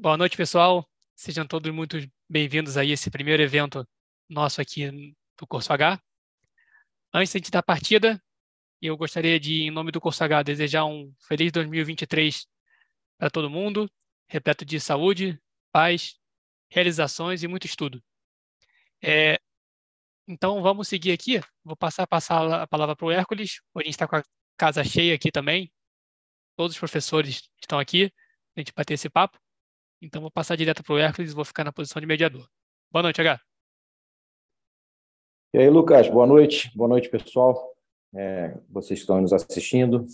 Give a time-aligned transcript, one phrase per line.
[0.00, 0.88] Boa noite, pessoal.
[1.14, 3.86] Sejam todos muito bem-vindos a esse primeiro evento
[4.30, 6.00] nosso aqui do Curso H.
[7.12, 8.18] Antes de dar partida,
[8.80, 12.46] eu gostaria de, em nome do Curso H, desejar um feliz 2023
[13.18, 13.90] para todo mundo,
[14.26, 15.38] repleto de saúde,
[15.70, 16.18] paz,
[16.70, 18.02] realizações e muito estudo.
[19.02, 19.38] É,
[20.26, 21.42] então, vamos seguir aqui.
[21.62, 23.60] Vou passar, passar a palavra para o Hércules.
[23.74, 24.22] Hoje a gente está com a
[24.56, 25.70] casa cheia aqui também.
[26.56, 28.10] Todos os professores estão aqui,
[28.56, 29.38] a gente bater esse papo.
[30.02, 32.48] Então, vou passar direto para o Hércules e vou ficar na posição de mediador.
[32.90, 33.38] Boa noite, H.
[35.52, 36.70] E aí, Lucas, boa noite.
[36.74, 37.74] Boa noite, pessoal.
[38.14, 40.06] É, vocês estão nos assistindo.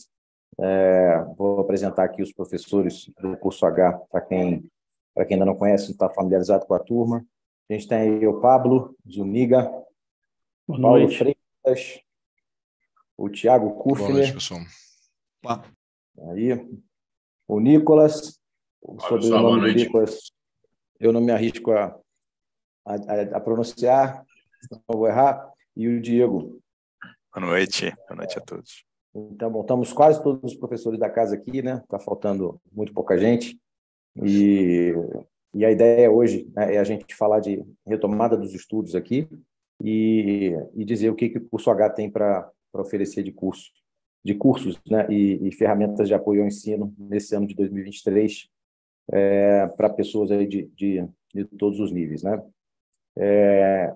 [0.59, 4.69] É, vou apresentar aqui os professores do curso H, para quem,
[5.15, 7.25] quem ainda não conhece, está familiarizado com a turma.
[7.71, 9.63] A gente tem aí o Pablo Zuniga,
[10.67, 11.17] Boa Paulo noite.
[11.17, 12.01] Freitas,
[13.17, 14.09] o Tiago Kufner.
[14.09, 14.61] Boa noite, pessoal.
[16.31, 16.81] Aí,
[17.47, 18.41] o Nicolas,
[18.83, 20.33] o sobrenome do Nicolas,
[20.99, 21.99] eu não me arrisco a,
[22.85, 22.95] a,
[23.35, 24.25] a pronunciar,
[24.71, 26.61] não vou errar, e o Diego.
[27.35, 28.85] Boa noite, boa noite a todos.
[29.15, 31.81] Então, bom, estamos quase todos os professores da casa aqui, né?
[31.83, 33.59] Está faltando muito pouca gente.
[34.23, 34.93] E,
[35.55, 39.29] e a ideia hoje né, é a gente falar de retomada dos estudos aqui
[39.83, 43.71] e, e dizer o que, que o curso H tem para oferecer de curso,
[44.25, 48.49] de cursos né, e, e, ferramentas de apoio ao ensino nesse ano de 2023
[49.13, 52.43] é, para pessoas aí de, de, de, todos os níveis, né?
[53.19, 53.95] É,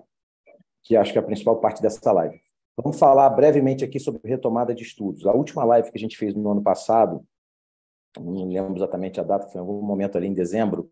[0.83, 2.39] que acho que é a principal parte dessa live.
[2.75, 5.27] Vamos falar brevemente aqui sobre retomada de estudos.
[5.27, 7.23] A última live que a gente fez no ano passado,
[8.19, 10.89] não lembro exatamente a data, foi em algum momento ali em dezembro,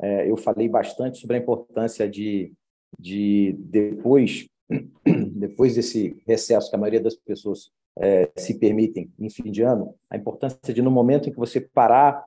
[0.00, 2.52] é, eu falei bastante sobre a importância de,
[2.98, 4.48] de depois,
[5.34, 9.94] depois desse recesso que a maioria das pessoas é, se permitem em fim de ano,
[10.10, 12.24] a importância de no momento em que você parar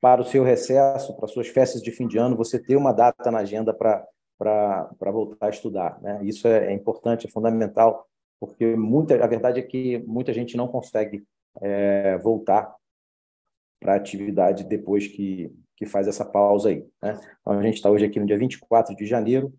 [0.00, 3.30] para o seu recesso, para suas festas de fim de ano, você ter uma data
[3.30, 4.06] na agenda para
[4.38, 6.00] para voltar a estudar.
[6.00, 6.20] Né?
[6.22, 8.06] Isso é, é, importante, é fundamental,
[8.38, 11.24] porque muita, a verdade é que muita gente não consegue
[11.60, 12.72] é, voltar
[13.80, 16.86] para a atividade depois que, que faz essa pausa aí.
[17.02, 17.18] Né?
[17.40, 19.52] Então, a gente está hoje aqui no dia 24 de janeiro,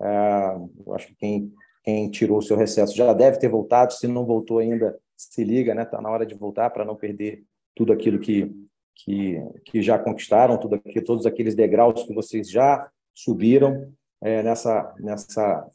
[0.00, 1.52] é, eu acho que quem,
[1.84, 5.74] quem tirou o seu recesso já deve ter voltado, se não voltou ainda, se liga,
[5.74, 5.82] né?
[5.82, 7.44] Está na hora de voltar para não perder
[7.74, 8.50] tudo aquilo que,
[8.94, 14.94] que, que já conquistaram, tudo aqui, todos aqueles degraus que vocês já subiram é, nessa,
[14.98, 15.68] nessa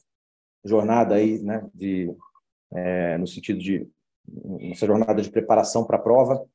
[0.64, 1.68] jornada aí, né?
[1.74, 2.14] De,
[2.74, 3.88] é, no sentido de
[4.60, 6.46] nessa jornada de preparação para a prova.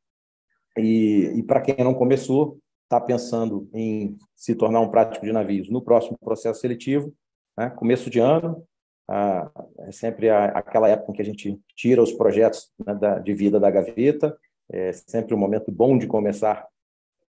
[0.76, 5.70] E, e para quem não começou, está pensando em se tornar um prático de navios
[5.70, 7.14] no próximo processo seletivo,
[7.56, 7.70] né?
[7.70, 8.66] Começo de ano
[9.08, 13.18] ah, é sempre a, aquela época em que a gente tira os projetos né, da,
[13.18, 14.36] de vida da gaveta.
[14.72, 16.66] É sempre um momento bom de começar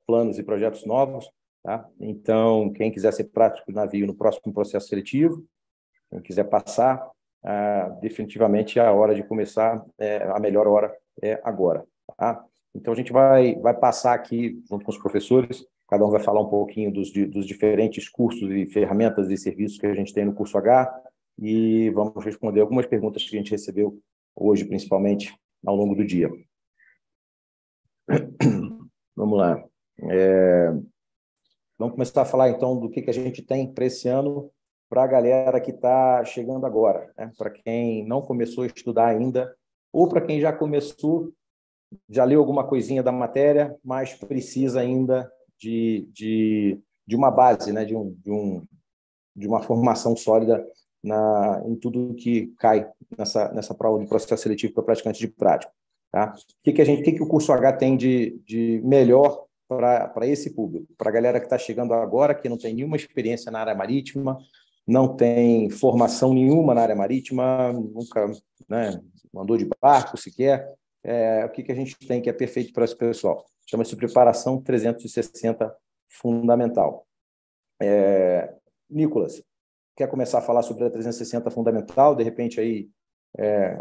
[0.06, 1.30] planos e projetos novos.
[1.64, 1.88] Tá?
[2.00, 5.46] Então, quem quiser ser prático de navio no próximo processo seletivo,
[6.10, 7.10] quem quiser passar,
[7.44, 11.86] ah, definitivamente a hora de começar, é, a melhor hora é agora.
[12.18, 12.44] Tá?
[12.76, 16.42] Então, a gente vai, vai passar aqui, junto com os professores, Cada um vai falar
[16.42, 20.34] um pouquinho dos, dos diferentes cursos e ferramentas e serviços que a gente tem no
[20.34, 21.02] curso H
[21.40, 24.00] e vamos responder algumas perguntas que a gente recebeu
[24.36, 25.36] hoje, principalmente
[25.66, 26.30] ao longo do dia.
[29.16, 29.64] Vamos lá.
[30.10, 30.72] É...
[31.78, 34.52] Vamos começar a falar então do que, que a gente tem para esse ano
[34.90, 37.32] para a galera que está chegando agora, né?
[37.38, 39.56] para quem não começou a estudar ainda,
[39.94, 41.32] ou para quem já começou,
[42.10, 47.86] já leu alguma coisinha da matéria, mas precisa ainda de, de, de uma base, né?
[47.86, 48.66] de, um, de, um,
[49.36, 50.66] de uma formação sólida
[51.04, 55.72] na, em tudo que cai nessa, nessa prova do processo seletivo para praticante de prática.
[56.12, 56.34] Tá?
[56.34, 59.46] O que, que, a gente, o que, que o curso H tem de, de melhor
[59.68, 60.88] para esse público?
[60.98, 64.38] Para a galera que está chegando agora, que não tem nenhuma experiência na área marítima,
[64.88, 68.26] não tem formação nenhuma na área marítima, nunca
[68.68, 69.00] né,
[69.58, 70.68] de barco sequer.
[71.04, 73.46] É, o que, que a gente tem que é perfeito para esse pessoal?
[73.70, 75.76] chama-se Preparação 360
[76.08, 77.06] Fundamental.
[77.80, 78.52] É,
[78.90, 79.44] Nicolas,
[79.96, 82.16] quer começar a falar sobre a 360 Fundamental?
[82.16, 82.90] De repente, aí,
[83.38, 83.80] é,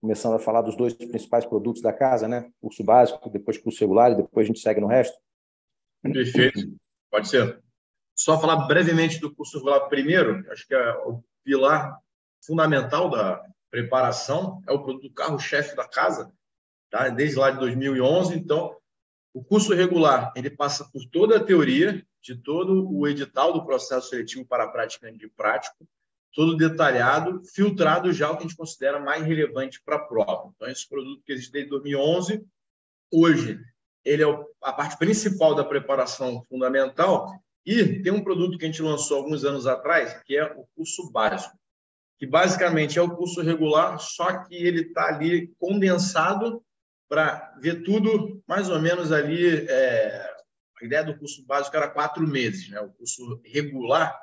[0.00, 2.50] começando a falar dos dois principais produtos da casa, né?
[2.60, 5.16] Curso básico, depois curso regular e depois a gente segue no resto?
[6.02, 6.74] Perfeito,
[7.10, 7.62] pode ser.
[8.14, 11.98] Só falar brevemente do curso regular primeiro, acho que é o pilar
[12.44, 16.32] fundamental da preparação, é o produto carro-chefe da casa,
[16.90, 17.08] tá?
[17.08, 18.76] desde lá de 2011, então
[19.32, 24.08] o curso regular ele passa por toda a teoria de todo o edital do processo
[24.08, 25.86] seletivo para praticante de prático,
[26.34, 30.52] todo detalhado, filtrado já o que a gente considera mais relevante para a prova.
[30.54, 32.44] Então, esse produto que existe desde 2011,
[33.12, 33.60] hoje
[34.04, 37.32] ele é a parte principal da preparação fundamental
[37.66, 41.10] e tem um produto que a gente lançou alguns anos atrás, que é o curso
[41.10, 41.58] básico,
[42.18, 46.62] que basicamente é o curso regular, só que ele está ali condensado
[47.08, 49.66] para ver tudo mais ou menos ali.
[49.68, 50.30] É,
[50.80, 52.80] a ideia do curso básico era quatro meses, né?
[52.80, 54.18] O curso regular,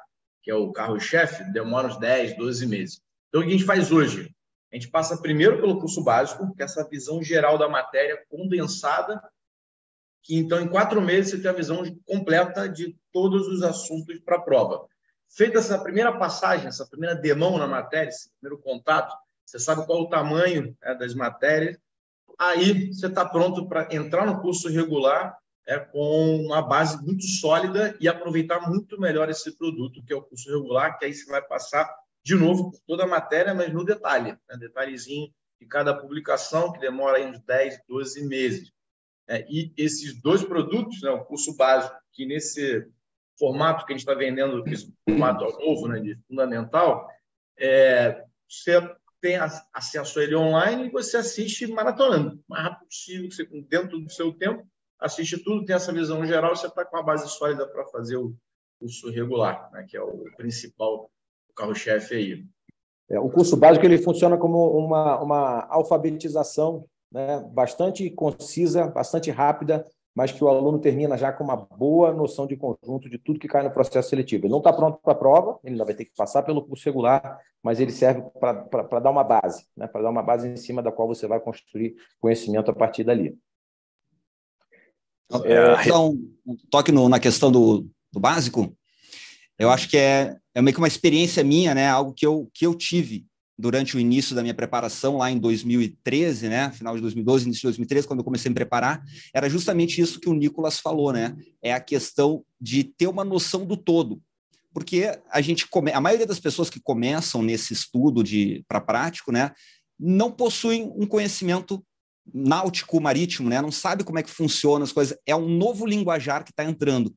[0.48, 3.02] que é o carro-chefe, demora uns 10, 12 meses.
[3.28, 4.34] Então, o que a gente faz hoje?
[4.72, 9.22] A gente passa primeiro pelo curso básico, que é essa visão geral da matéria condensada,
[10.24, 14.38] que então em quatro meses você tem a visão completa de todos os assuntos para
[14.38, 14.88] a prova.
[15.28, 19.14] Feita essa primeira passagem, essa primeira demão na matéria, esse primeiro contato,
[19.46, 21.78] você sabe qual o tamanho né, das matérias,
[22.40, 27.96] aí você está pronto para entrar no curso regular é, com uma base muito sólida
[28.00, 31.42] e aproveitar muito melhor esse produto, que é o curso regular, que aí você vai
[31.42, 31.94] passar
[32.24, 35.30] de novo por toda a matéria, mas no detalhe, né, detalhezinho
[35.60, 38.72] de cada publicação, que demora aí uns 10, 12 meses.
[39.28, 42.88] É, e esses dois produtos, né, o curso básico, que nesse
[43.38, 47.10] formato que a gente está vendendo, esse formato novo, né, de fundamental,
[47.60, 48.80] é, você
[49.20, 49.36] tem
[49.74, 53.30] acesso a ele online e você assiste maratonando, o mais rápido possível,
[53.68, 54.66] dentro do seu tempo,
[55.00, 58.36] assiste tudo, tem essa visão geral, você está com a base sólida para fazer o
[58.80, 61.10] curso regular, né, que é o principal
[61.56, 62.46] carro-chefe aí.
[63.10, 69.88] É, o curso básico ele funciona como uma, uma alfabetização né, bastante concisa, bastante rápida,
[70.14, 73.48] mas que o aluno termina já com uma boa noção de conjunto de tudo que
[73.48, 74.46] cai no processo seletivo.
[74.46, 76.84] Ele não está pronto para a prova, ele ainda vai ter que passar pelo curso
[76.86, 80.82] regular, mas ele serve para dar uma base, né, para dar uma base em cima
[80.82, 83.38] da qual você vai construir conhecimento a partir dali.
[85.44, 88.76] É, então, um toque no, na questão do, do, básico,
[89.60, 91.90] eu acho que é, é meio que uma experiência minha, né?
[91.90, 93.26] Algo que eu, que eu tive
[93.60, 96.72] durante o início da minha preparação, lá em 2013, né?
[96.72, 99.04] Final de 2012, início de 2013, quando eu comecei a me preparar,
[99.34, 101.36] era justamente isso que o Nicolas falou, né?
[101.62, 104.22] É a questão de ter uma noção do todo.
[104.74, 105.92] Porque a gente come...
[105.92, 109.52] a maioria das pessoas que começam nesse estudo de para prático, né,
[110.00, 111.84] não possuem um conhecimento
[112.34, 113.62] náutico marítimo, né?
[113.62, 115.18] Não sabe como é que funciona as coisas.
[115.26, 117.14] É um novo linguajar que está entrando.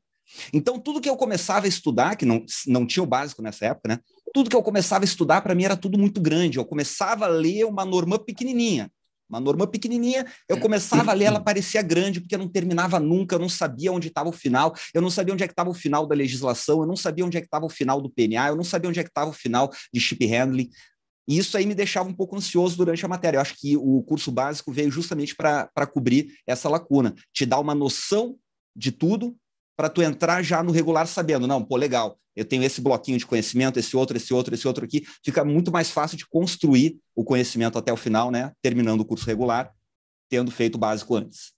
[0.53, 3.89] Então, tudo que eu começava a estudar, que não, não tinha o básico nessa época,
[3.89, 3.99] né?
[4.33, 6.59] Tudo que eu começava a estudar, para mim, era tudo muito grande.
[6.59, 8.91] Eu começava a ler uma norma pequenininha.
[9.31, 13.39] Uma norma pequenininha, eu começava a ler, ela parecia grande, porque não terminava nunca, eu
[13.39, 16.05] não sabia onde estava o final, eu não sabia onde é que estava o final
[16.05, 18.65] da legislação, eu não sabia onde é que estava o final do PNA, eu não
[18.65, 20.69] sabia onde é que estava o final de chip handling.
[21.31, 23.37] E isso aí me deixava um pouco ansioso durante a matéria.
[23.37, 27.73] Eu acho que o curso básico veio justamente para cobrir essa lacuna, te dar uma
[27.73, 28.37] noção
[28.75, 29.37] de tudo
[29.77, 33.25] para tu entrar já no regular sabendo, não, pô, legal, eu tenho esse bloquinho de
[33.25, 37.23] conhecimento, esse outro, esse outro, esse outro aqui, fica muito mais fácil de construir o
[37.23, 38.53] conhecimento até o final, né?
[38.61, 39.73] Terminando o curso regular,
[40.29, 41.53] tendo feito o básico antes.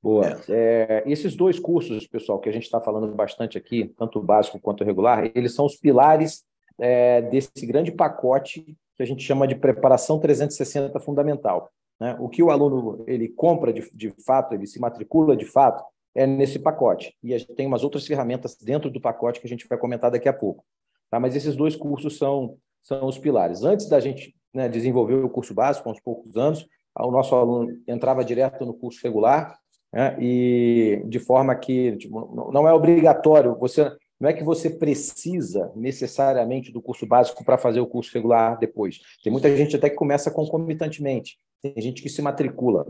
[0.00, 0.40] Boa.
[0.48, 4.60] É, esses dois cursos, pessoal, que a gente está falando bastante aqui, tanto o básico
[4.60, 6.44] quanto o regular, eles são os pilares
[6.78, 11.70] é, desse grande pacote que a gente chama de preparação 360 fundamental.
[12.00, 12.16] Né?
[12.18, 15.84] O que o aluno ele compra de, de fato, ele se matricula de fato,
[16.14, 17.14] é nesse pacote.
[17.22, 20.10] E a gente tem umas outras ferramentas dentro do pacote que a gente vai comentar
[20.10, 20.64] daqui a pouco.
[21.10, 21.18] Tá?
[21.18, 23.62] Mas esses dois cursos são, são os pilares.
[23.62, 26.66] Antes da gente né, desenvolver o curso básico, há uns poucos anos,
[26.96, 29.58] o nosso aluno entrava direto no curso regular,
[29.92, 35.72] né, e de forma que tipo, não é obrigatório, você não é que você precisa
[35.74, 39.00] necessariamente do curso básico para fazer o curso regular depois.
[39.22, 41.38] Tem muita gente até que começa concomitantemente.
[41.60, 42.86] Tem gente que se matricula,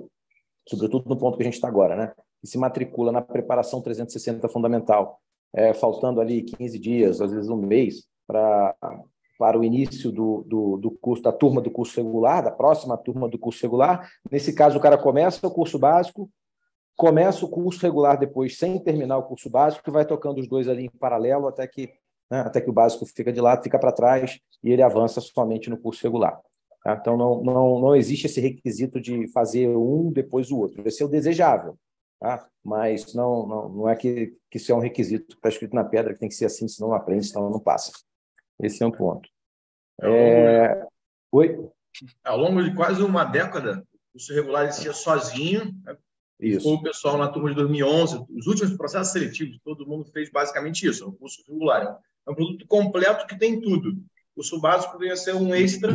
[0.69, 2.13] sobretudo no ponto que a gente está agora, né?
[2.41, 5.21] Que se matricula na preparação 360 fundamental,
[5.55, 8.75] é, faltando ali 15 dias, às vezes um mês, para
[9.39, 13.29] para o início do, do, do, curso, da turma do curso regular, da próxima turma
[13.29, 14.09] do curso regular.
[14.31, 16.31] Nesse caso, o cara começa o curso básico,
[16.97, 20.69] começa o curso regular depois, sem terminar o curso básico, que vai tocando os dois
[20.69, 21.93] ali em paralelo até que,
[22.31, 25.69] né, até que o básico fica de lado, fica para trás e ele avança somente
[25.69, 26.41] no curso regular.
[26.83, 26.97] Tá?
[27.01, 30.87] Então, não, não, não existe esse requisito de fazer um depois o outro.
[30.87, 31.77] Esse é o desejável,
[32.21, 32.47] tá?
[32.63, 35.85] mas não, não, não é que, que isso é um requisito que está escrito na
[35.85, 37.93] pedra, que tem que ser assim, senão não aprende, senão não passa.
[38.61, 39.29] Esse é um ponto.
[40.01, 40.87] É...
[41.33, 41.69] Oi?
[42.25, 45.73] Ao longo de quase uma década, o curso regular existia sozinho,
[46.41, 46.69] isso.
[46.69, 51.05] o pessoal na turma de 2011, os últimos processos seletivos, todo mundo fez basicamente isso,
[51.05, 51.99] é um curso regular.
[52.27, 53.91] É um produto completo que tem tudo.
[53.91, 55.93] O curso básico a ser um extra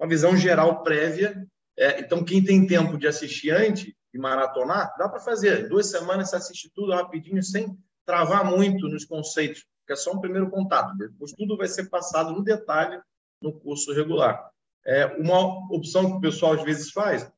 [0.00, 1.46] uma visão geral prévia.
[1.78, 5.68] É, então, quem tem tempo de assistir antes e maratonar, dá para fazer.
[5.68, 7.76] Duas semanas você assiste tudo rapidinho, sem
[8.06, 10.96] travar muito nos conceitos, que é só um primeiro contato.
[10.96, 12.98] Depois tudo vai ser passado no detalhe
[13.40, 14.50] no curso regular.
[14.86, 15.38] É, uma
[15.72, 17.30] opção que o pessoal às vezes faz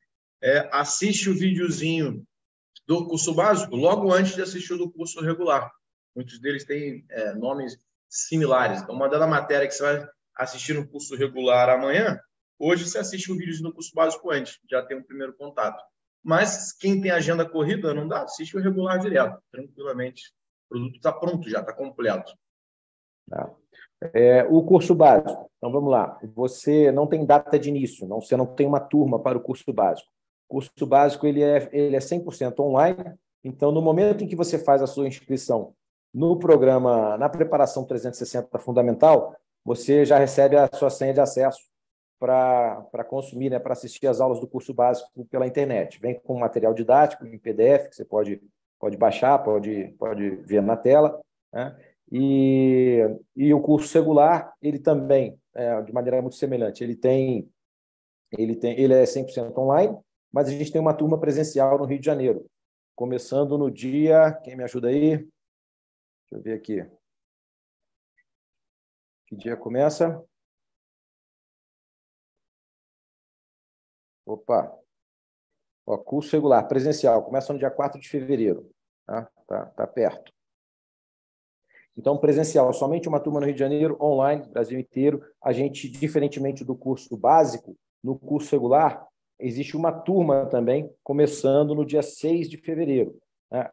[0.42, 2.26] é assiste o videozinho
[2.86, 5.70] do curso básico logo antes de assistir o do curso regular.
[6.14, 8.82] Muitos deles têm é, nomes similares.
[8.82, 12.20] Então, uma da matéria que você vai assistir no curso regular amanhã,
[12.58, 15.82] hoje você assiste um vídeo no curso básico antes, já tem um primeiro contato.
[16.22, 20.32] Mas quem tem agenda corrida, não dá, assiste o regular direto, tranquilamente.
[20.66, 22.32] O produto está pronto já, está completo.
[23.28, 23.50] Tá.
[24.12, 25.50] É, o curso básico.
[25.56, 26.18] Então, vamos lá.
[26.34, 29.72] Você não tem data de início, não, você não tem uma turma para o curso
[29.72, 30.10] básico.
[30.52, 33.14] Curso básico ele é, ele é 100% online.
[33.42, 35.72] Então, no momento em que você faz a sua inscrição
[36.12, 41.62] no programa, na preparação 360 fundamental, você já recebe a sua senha de acesso
[42.20, 45.98] para consumir, né, para assistir as aulas do curso básico pela internet.
[45.98, 48.38] Vem com material didático em PDF, que você pode,
[48.78, 51.18] pode baixar, pode, pode ver na tela.
[51.50, 51.74] Né?
[52.12, 53.00] E,
[53.34, 57.48] e o curso regular, ele também, é, de maneira muito semelhante, ele tem,
[58.36, 59.96] ele tem, ele é 100% online,
[60.32, 62.46] mas a gente tem uma turma presencial no Rio de Janeiro,
[62.96, 65.18] começando no dia, quem me ajuda aí?
[65.18, 65.30] Deixa
[66.32, 66.84] eu ver aqui.
[69.26, 70.24] Que dia começa?
[74.24, 74.78] Opa.
[75.86, 78.70] Ó, curso regular, presencial, começa no dia 4 de fevereiro.
[79.04, 80.32] Tá, tá, tá perto.
[81.96, 85.22] Então, presencial, somente uma turma no Rio de Janeiro, online, Brasil inteiro.
[85.42, 89.06] A gente, diferentemente do curso básico, no curso regular,
[89.42, 93.16] existe uma turma também, começando no dia 6 de fevereiro.
[93.50, 93.70] Né?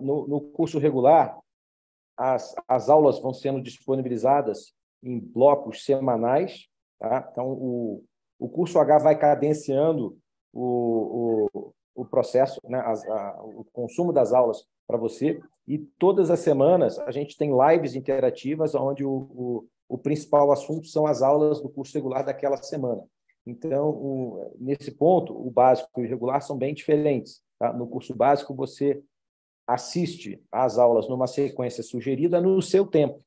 [0.00, 1.38] No, curso regular,
[2.16, 6.66] as, as aulas vão sendo disponibilizadas em blocos semanais.
[6.98, 7.28] Tá?
[7.30, 8.04] Então, o,
[8.38, 10.16] o curso H vai cadenciando
[10.52, 11.48] o,
[11.94, 12.82] o, processo, né,
[13.42, 15.40] o consumo das aulas para você.
[15.66, 21.06] E todas as semanas a gente tem lives interativas onde o, o, principal assunto são
[21.06, 23.02] as aulas do curso regular daquela semana.
[23.46, 27.42] Então, o, nesse ponto, o básico e o regular são bem diferentes.
[27.58, 27.72] Tá?
[27.72, 29.02] No curso básico, você
[29.66, 33.22] assiste às aulas numa sequência sugerida no seu tempo.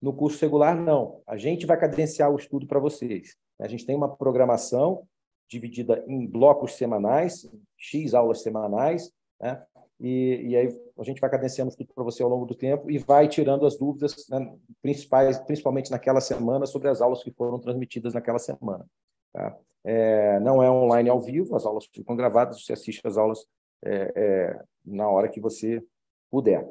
[0.00, 1.22] No curso regular, não.
[1.26, 3.36] A gente vai cadenciar o estudo para vocês.
[3.60, 5.06] A gente tem uma programação
[5.48, 9.62] dividida em blocos semanais, X aulas semanais, né?
[10.00, 12.98] e, e aí a gente vai cadenciando tudo para você ao longo do tempo e
[12.98, 18.14] vai tirando as dúvidas né, principais, principalmente naquela semana, sobre as aulas que foram transmitidas
[18.14, 18.86] naquela semana.
[19.34, 19.58] Tá?
[19.84, 23.44] É, não é online ao vivo, as aulas ficam gravadas, você assiste as aulas
[23.84, 25.84] é, é, na hora que você
[26.30, 26.66] puder.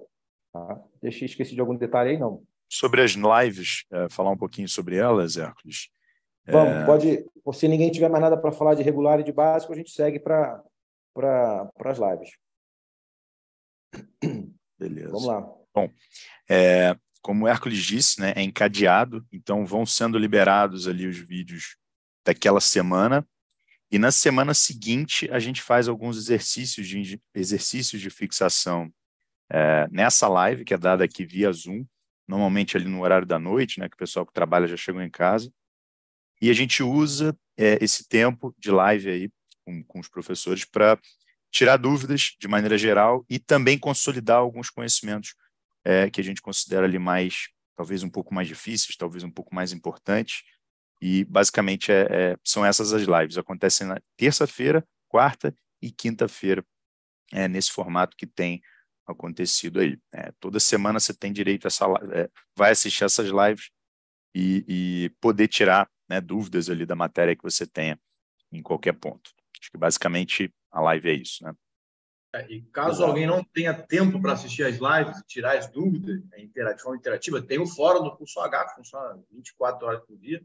[0.52, 0.82] Tá?
[1.02, 2.42] Deixei esqueci de algum detalhe aí, não?
[2.70, 5.90] Sobre as lives, é, falar um pouquinho sobre elas, Hércules.
[6.48, 6.86] Vamos, é...
[6.86, 7.26] pode.
[7.54, 10.20] Se ninguém tiver mais nada para falar de regular e de básico, a gente segue
[10.20, 10.64] para
[11.14, 12.32] pra, as lives.
[14.80, 15.12] Beleza.
[15.12, 15.42] Vamos lá.
[15.74, 15.90] Bom,
[16.50, 21.78] é, como o Hércules disse, né, é encadeado, então vão sendo liberados ali os vídeos
[22.26, 23.28] daquela semana.
[23.92, 28.92] E na semana seguinte, a gente faz alguns exercícios de, exercícios de fixação
[29.52, 31.86] é, nessa live, que é dada aqui via Zoom,
[32.28, 35.10] normalmente ali no horário da noite, né, que o pessoal que trabalha já chegou em
[35.10, 35.54] casa.
[36.42, 39.30] E a gente usa é, esse tempo de live aí
[39.64, 41.00] com, com os professores para
[41.52, 45.36] tirar dúvidas de maneira geral e também consolidar alguns conhecimentos
[45.86, 49.54] é, que a gente considera ali mais, talvez um pouco mais difíceis, talvez um pouco
[49.54, 50.44] mais importantes.
[51.06, 53.38] E basicamente é, é, são essas as lives.
[53.38, 56.66] Acontecem na terça-feira, quarta e quinta-feira,
[57.34, 58.62] é, nesse formato que tem
[59.06, 60.00] acontecido aí.
[60.14, 63.70] É, toda semana você tem direito a essa, é, vai assistir essas lives
[64.34, 68.00] e, e poder tirar né, dúvidas ali da matéria que você tenha
[68.50, 69.30] em qualquer ponto.
[69.60, 71.54] Acho que basicamente a live é isso, né?
[72.34, 76.24] É, e caso alguém não tenha tempo para assistir as lives e tirar as dúvidas
[76.24, 80.42] de forma interativa, tem o fórum do curso H, que funciona 24 horas por dia.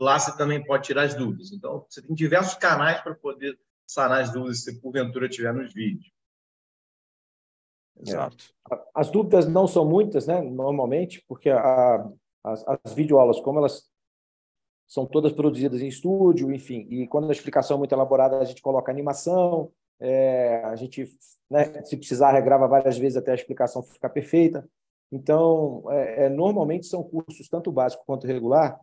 [0.00, 1.52] Lá você também pode tirar as dúvidas.
[1.52, 6.10] Então, você tem diversos canais para poder sanar as dúvidas se porventura tiver nos vídeos.
[8.00, 8.54] Exato.
[8.72, 8.78] É.
[8.94, 10.40] As dúvidas não são muitas, né?
[10.40, 12.08] Normalmente, porque a,
[12.42, 13.90] as, as videoaulas, como elas
[14.88, 16.86] são todas produzidas em estúdio, enfim.
[16.88, 21.04] E quando a explicação é muito elaborada, a gente coloca animação, é, a gente,
[21.50, 24.66] né, se precisar, regrava várias vezes até a explicação ficar perfeita.
[25.12, 28.80] Então, é, é, normalmente são cursos tanto básico quanto regular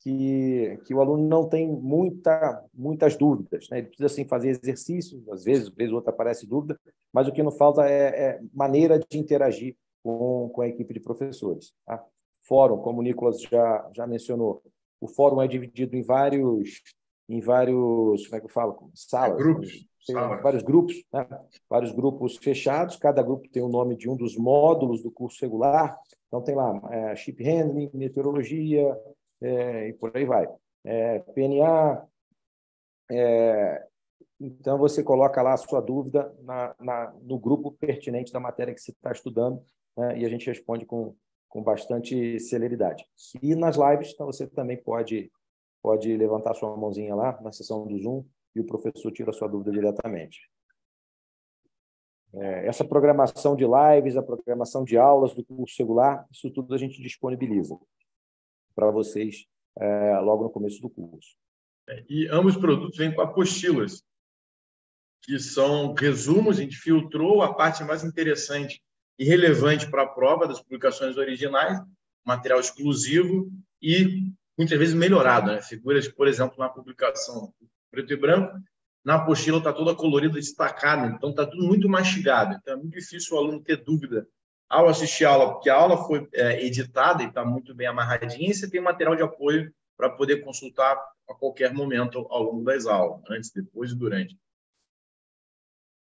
[0.00, 3.68] que, que o aluno não tem muita, muitas dúvidas.
[3.70, 3.78] Né?
[3.78, 6.78] Ele precisa sim fazer exercícios, às vezes, às vezes outra aparece dúvida,
[7.12, 11.00] mas o que não falta é, é maneira de interagir com, com a equipe de
[11.00, 11.72] professores.
[11.86, 12.02] Tá?
[12.42, 14.62] Fórum, como o Nicolas já, já mencionou,
[15.00, 16.82] o fórum é dividido em vários,
[17.28, 18.90] em vários, como é que eu falo?
[18.94, 19.38] Salas.
[19.38, 19.90] É, grupos.
[20.06, 21.28] Tem vários grupos, né?
[21.68, 22.96] vários grupos fechados.
[22.96, 25.98] Cada grupo tem o nome de um dos módulos do curso regular.
[26.26, 28.96] Então, tem lá é, chip handling, meteorologia,
[29.40, 30.46] é, e por aí vai.
[30.84, 32.06] É, PNA,
[33.10, 33.86] é,
[34.40, 38.80] Então, você coloca lá a sua dúvida na, na, no grupo pertinente da matéria que
[38.80, 39.62] você está estudando
[39.96, 40.18] né?
[40.18, 41.14] e a gente responde com,
[41.48, 43.04] com bastante celeridade.
[43.42, 45.30] E nas lives, então, você também pode,
[45.82, 49.48] pode levantar sua mãozinha lá na sessão do Zoom e o professor tira a sua
[49.48, 50.40] dúvida diretamente.
[52.32, 56.78] É, essa programação de lives, a programação de aulas do curso regular, isso tudo a
[56.78, 57.76] gente disponibiliza
[58.74, 59.46] para vocês
[59.78, 61.36] é, logo no começo do curso.
[61.88, 64.02] É, e ambos os produtos vêm com apostilas,
[65.22, 68.82] que são resumos, a gente filtrou a parte mais interessante
[69.18, 71.78] e relevante para a prova das publicações originais,
[72.24, 73.50] material exclusivo
[73.82, 75.60] e muitas vezes melhorado, né?
[75.62, 77.52] figuras, por exemplo, na publicação
[77.90, 78.58] preto e branco,
[79.04, 82.54] na apostila está toda colorida, destacada, então está tudo muito mastigado.
[82.54, 84.26] Então é muito difícil o aluno ter dúvida
[84.70, 88.50] ao assistir a aula, porque a aula foi é, editada e está muito bem amarradinha,
[88.50, 90.96] e você tem material de apoio para poder consultar
[91.28, 94.38] a qualquer momento ao longo das aulas, antes, depois e durante.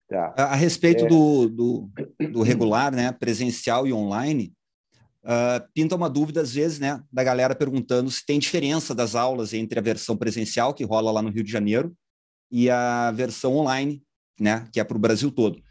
[0.08, 0.34] Tá.
[0.38, 1.08] A, a, respeito é...
[1.08, 1.90] do, do,
[2.32, 4.54] do, regular, né, presencial e online,
[5.24, 9.54] uh, pinta uma dúvida às vezes, né, da galera perguntando se tem diferença das aulas
[9.54, 11.94] entre a versão presencial que rola lá no Rio de Janeiro
[12.52, 14.02] e a versão online,
[14.40, 15.62] né, que é para o Brasil todo.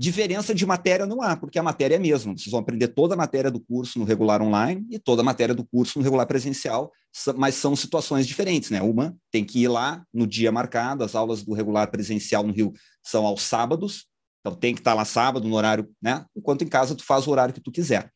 [0.00, 2.32] Diferença de matéria não há, porque a matéria é a mesma.
[2.32, 5.54] Vocês vão aprender toda a matéria do curso no regular online e toda a matéria
[5.54, 6.90] do curso no regular presencial,
[7.36, 8.80] mas são situações diferentes, né?
[8.80, 12.72] Uma tem que ir lá no dia marcado, as aulas do regular presencial no Rio
[13.02, 14.06] são aos sábados,
[14.40, 16.24] então tem que estar lá sábado no horário, né?
[16.34, 18.10] Enquanto em casa tu faz o horário que tu quiser.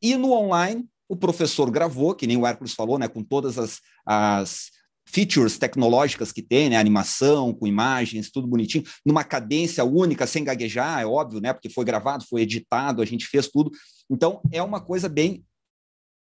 [0.00, 3.08] E no online, o professor gravou, que nem o Hércules falou, né?
[3.08, 4.70] Com todas as, as
[5.06, 6.76] features tecnológicas que tem, né?
[6.76, 11.52] Animação, com imagens, tudo bonitinho, numa cadência única, sem gaguejar, é óbvio, né?
[11.52, 13.70] Porque foi gravado, foi editado, a gente fez tudo.
[14.10, 15.44] Então, é uma coisa bem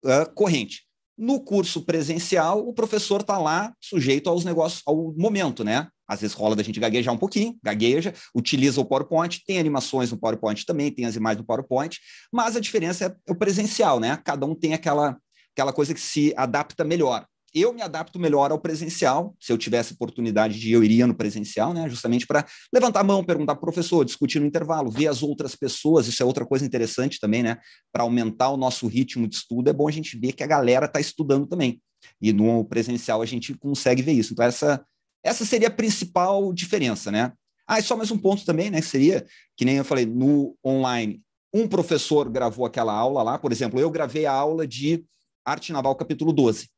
[0.03, 0.83] uh, corrente.
[1.15, 5.87] No curso presencial, o professor está lá sujeito aos negócios, ao momento, né?
[6.07, 10.17] Às vezes rola da gente gaguejar um pouquinho, gagueja, utiliza o PowerPoint, tem animações no
[10.17, 11.99] PowerPoint também, tem as imagens no PowerPoint,
[12.31, 14.17] mas a diferença é o presencial, né?
[14.25, 15.17] Cada um tem aquela,
[15.53, 19.35] aquela coisa que se adapta melhor eu me adapto melhor ao presencial.
[19.39, 21.87] Se eu tivesse oportunidade de eu iria no presencial, né?
[21.87, 25.55] Justamente para levantar a mão, perguntar para o professor, discutir no intervalo, ver as outras
[25.55, 26.07] pessoas.
[26.07, 27.57] Isso é outra coisa interessante também, né?
[27.91, 30.85] Para aumentar o nosso ritmo de estudo, é bom a gente ver que a galera
[30.85, 31.81] está estudando também.
[32.21, 34.33] E no presencial a gente consegue ver isso.
[34.33, 34.83] Então, essa,
[35.23, 37.31] essa seria a principal diferença, né?
[37.67, 38.81] Ah, e só mais um ponto também, né?
[38.81, 41.21] Que seria, que nem eu falei, no online,
[41.53, 45.05] um professor gravou aquela aula lá, por exemplo, eu gravei a aula de
[45.45, 46.72] Arte Naval, capítulo 12.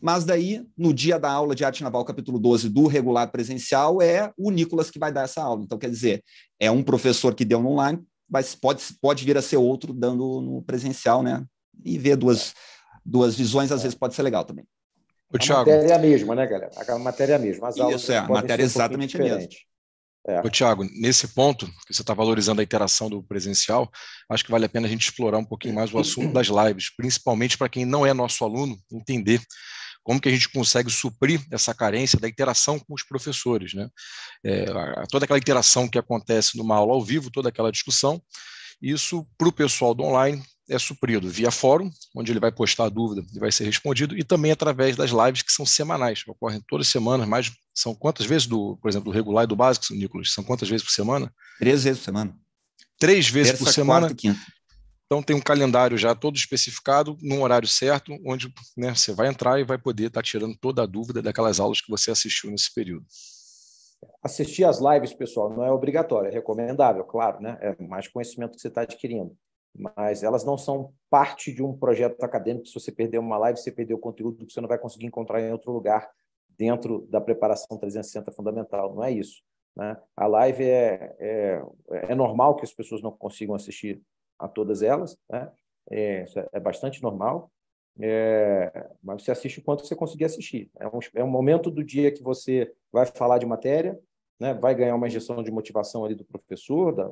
[0.00, 4.32] Mas daí, no dia da aula de arte naval, capítulo 12 do regular presencial, é
[4.36, 5.62] o Nicolas que vai dar essa aula.
[5.62, 6.24] Então, quer dizer,
[6.58, 10.40] é um professor que deu no online, mas pode, pode vir a ser outro dando
[10.40, 11.44] no presencial, né?
[11.84, 12.54] E ver duas,
[13.04, 14.64] duas visões, às vezes, pode ser legal também.
[15.32, 16.70] O a matéria é a mesma, né, galera?
[16.76, 17.68] A matéria é a mesma.
[17.68, 19.48] As aulas Isso, é, a matéria é exatamente a mesma.
[20.26, 20.40] É.
[20.40, 23.90] Ô, Tiago, nesse ponto, que você está valorizando a interação do presencial,
[24.28, 26.94] acho que vale a pena a gente explorar um pouquinho mais o assunto das lives,
[26.94, 29.40] principalmente para quem não é nosso aluno, entender
[30.02, 33.88] como que a gente consegue suprir essa carência da interação com os professores, né?
[34.44, 34.66] É,
[35.10, 38.22] toda aquela interação que acontece numa aula ao vivo, toda aquela discussão,
[38.80, 42.88] isso para o pessoal do online é suprido via fórum, onde ele vai postar a
[42.88, 46.86] dúvida e vai ser respondido, e também através das lives que são semanais, ocorrem todas
[46.86, 50.32] as semanas, mais são quantas vezes do, por exemplo, do regular e do básico, Nicolas?
[50.32, 51.32] São quantas vezes por semana?
[51.58, 52.36] Três vezes por semana.
[52.98, 54.06] Três vezes Terça, por semana.
[54.06, 54.40] Quarta, quinta.
[55.10, 58.46] Então tem um calendário já todo especificado, num horário certo, onde
[58.76, 61.80] né, você vai entrar e vai poder estar tá tirando toda a dúvida daquelas aulas
[61.80, 63.04] que você assistiu nesse período.
[64.22, 67.58] Assistir às lives, pessoal, não é obrigatório, é recomendável, claro, né?
[67.60, 69.36] É mais conhecimento que você está adquirindo.
[69.76, 72.68] Mas elas não são parte de um projeto acadêmico.
[72.68, 75.40] Se você perder uma live, você perdeu o conteúdo que você não vai conseguir encontrar
[75.40, 76.08] em outro lugar
[76.56, 78.94] dentro da preparação 360 fundamental.
[78.94, 79.42] Não é isso.
[79.76, 79.96] Né?
[80.16, 84.00] A live é, é, é normal que as pessoas não consigam assistir
[84.40, 85.50] a todas elas, né?
[85.90, 87.50] É, é bastante normal,
[87.98, 90.70] é, mas você assiste o quanto você conseguir assistir.
[90.78, 93.98] É um, é um momento do dia que você vai falar de matéria,
[94.38, 94.54] né?
[94.54, 97.08] vai ganhar uma injeção de motivação ali do professor, da,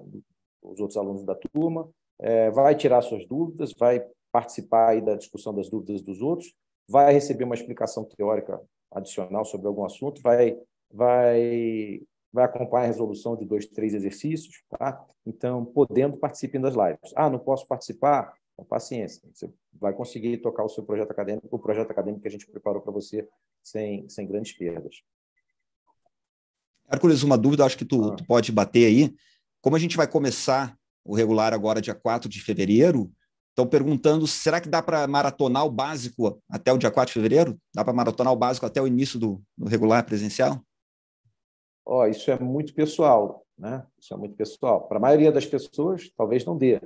[0.62, 1.88] dos outros alunos da turma,
[2.18, 6.54] é, vai tirar suas dúvidas, vai participar aí da discussão das dúvidas dos outros,
[6.88, 8.60] vai receber uma explicação teórica
[8.90, 10.58] adicional sobre algum assunto, vai,
[10.90, 12.00] vai
[12.32, 15.04] vai acompanhar a resolução de dois, três exercícios, tá?
[15.26, 17.12] Então, podendo, participem das lives.
[17.16, 18.32] Ah, não posso participar?
[18.56, 19.22] Com paciência.
[19.32, 22.82] Você vai conseguir tocar o seu projeto acadêmico, o projeto acadêmico que a gente preparou
[22.82, 23.26] para você
[23.62, 24.96] sem, sem grandes perdas.
[26.90, 28.16] Hércules, uma dúvida, acho que tu, ah.
[28.16, 29.14] tu pode bater aí.
[29.60, 33.12] Como a gente vai começar o regular agora, dia 4 de fevereiro,
[33.50, 37.58] estão perguntando, será que dá para maratonar o básico até o dia 4 de fevereiro?
[37.74, 40.64] Dá para maratonar o básico até o início do, do regular presencial?
[41.88, 43.84] Ó, isso é muito pessoal, né?
[43.98, 44.86] Isso é muito pessoal.
[44.86, 46.80] Para a maioria das pessoas, talvez não dê.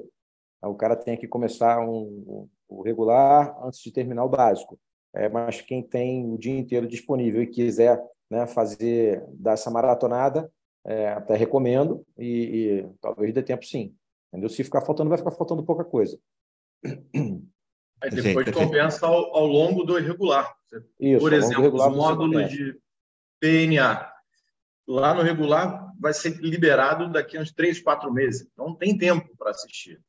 [0.62, 4.78] O cara tem que começar um, um regular antes de terminar o básico.
[5.12, 10.50] É, mas quem tem o dia inteiro disponível e quiser né, fazer dar essa maratonada,
[10.86, 13.94] é, até recomendo e, e, talvez dê tempo sim.
[14.28, 14.48] Entendeu?
[14.48, 16.18] Se ficar faltando, vai ficar faltando pouca coisa.
[18.00, 20.54] Aí depois compensa ao, ao, longo do irregular.
[20.98, 22.80] Isso, Por exemplo, os módulos de
[23.38, 24.11] PNA.
[24.86, 28.48] Lá no regular vai ser liberado daqui a uns três, quatro meses.
[28.52, 30.00] Então tem tempo para assistir.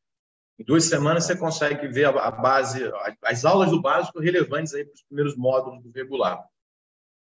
[0.58, 2.84] Em duas semanas você consegue ver a, base,
[3.24, 6.44] as aulas do básico relevantes aí para os primeiros módulos do regular.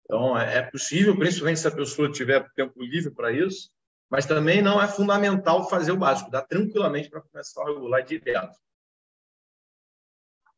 [0.04, 3.70] Então é, é possível, principalmente se a pessoa tiver tempo livre para isso,
[4.10, 8.56] mas também não é fundamental fazer o básico, dá tranquilamente para começar o regular direto.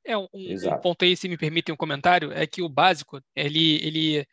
[0.04, 3.84] É um, um, ponto aí, se me permitem um comentário, é que o básico ele,
[3.84, 4.26] ele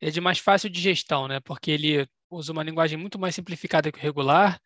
[0.00, 1.40] é de mais fácil de gestão, né?
[1.40, 4.60] Porque ele usa uma linguagem muito mais simplificada que o regular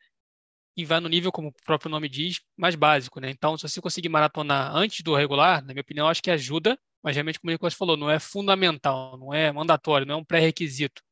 [0.77, 3.31] e vai no nível, como o próprio nome diz, mais básico, né?
[3.31, 7.15] Então, se você conseguir maratonar antes do regular, na minha opinião, acho que ajuda, mas
[7.15, 11.03] realmente, como o Nicolas falou, não é fundamental, não é mandatório, não é um pré-requisito.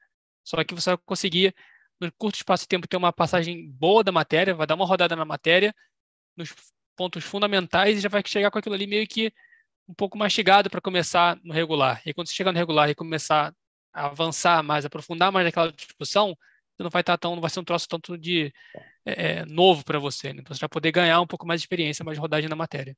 [0.44, 1.54] Só que você vai conseguir,
[2.00, 5.14] no curto espaço de tempo, ter uma passagem boa da matéria, vai dar uma rodada
[5.14, 5.72] na matéria,
[6.36, 6.52] nos
[6.96, 9.32] pontos fundamentais, e já vai chegar com aquilo ali meio que
[9.88, 12.02] um pouco mastigado para começar no regular.
[12.04, 13.54] E quando você chegar no regular e começar
[13.92, 16.36] avançar mais, aprofundar mais naquela discussão,
[16.76, 18.52] você não vai estar tão, não vai ser um troço tanto de
[19.04, 20.32] é, é novo para você.
[20.32, 20.40] Né?
[20.40, 22.96] Então você vai poder ganhar um pouco mais de experiência, mais rodagem na matéria.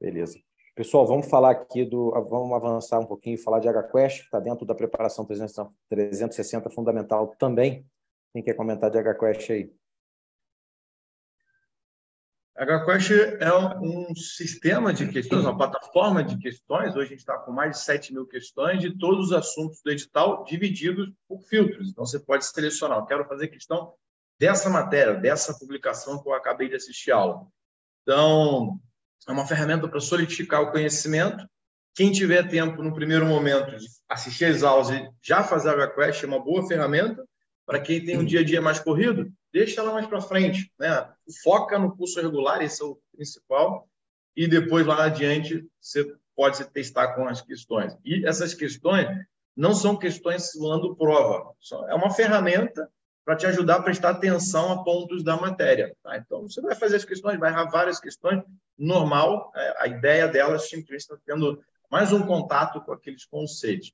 [0.00, 0.38] Beleza.
[0.74, 2.10] Pessoal, vamos falar aqui do.
[2.28, 7.28] Vamos avançar um pouquinho e falar de HQuest, que está dentro da preparação 360 fundamental
[7.38, 7.86] também.
[8.32, 9.72] Quem quer comentar de HQuest aí?
[12.56, 16.94] HQuest é um sistema de questões, uma plataforma de questões.
[16.94, 19.90] Hoje a gente está com mais de 7 mil questões de todos os assuntos do
[19.90, 21.88] edital divididos por filtros.
[21.88, 22.98] Então você pode selecionar.
[22.98, 23.92] Eu quero fazer questão
[24.38, 27.46] dessa matéria, dessa publicação que eu acabei de assistir a aula.
[28.02, 28.78] Então,
[29.26, 31.48] é uma ferramenta para solidificar o conhecimento.
[31.92, 36.22] Quem tiver tempo no primeiro momento de assistir as aulas e já fazer a HQuest
[36.22, 37.24] é uma boa ferramenta.
[37.66, 40.72] Para quem tem um dia a dia mais corrido, deixa ela mais para frente.
[40.76, 41.08] Né?
[41.44, 43.88] Foca no curso regular, esse é o principal,
[44.36, 47.96] e depois lá adiante você pode se testar com as questões.
[48.04, 49.06] E essas questões
[49.56, 51.54] não são questões simulando prova,
[51.88, 52.90] é uma ferramenta
[53.24, 55.96] para te ajudar a prestar atenção a pontos da matéria.
[56.02, 56.18] Tá?
[56.18, 58.42] Então, você vai fazer as questões, vai errar várias questões,
[58.76, 63.92] normal, é, a ideia delas simplesmente está tendo mais um contato com aqueles conceitos.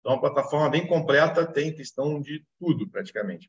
[0.00, 3.48] Então, a plataforma bem completa tem questão de tudo, praticamente.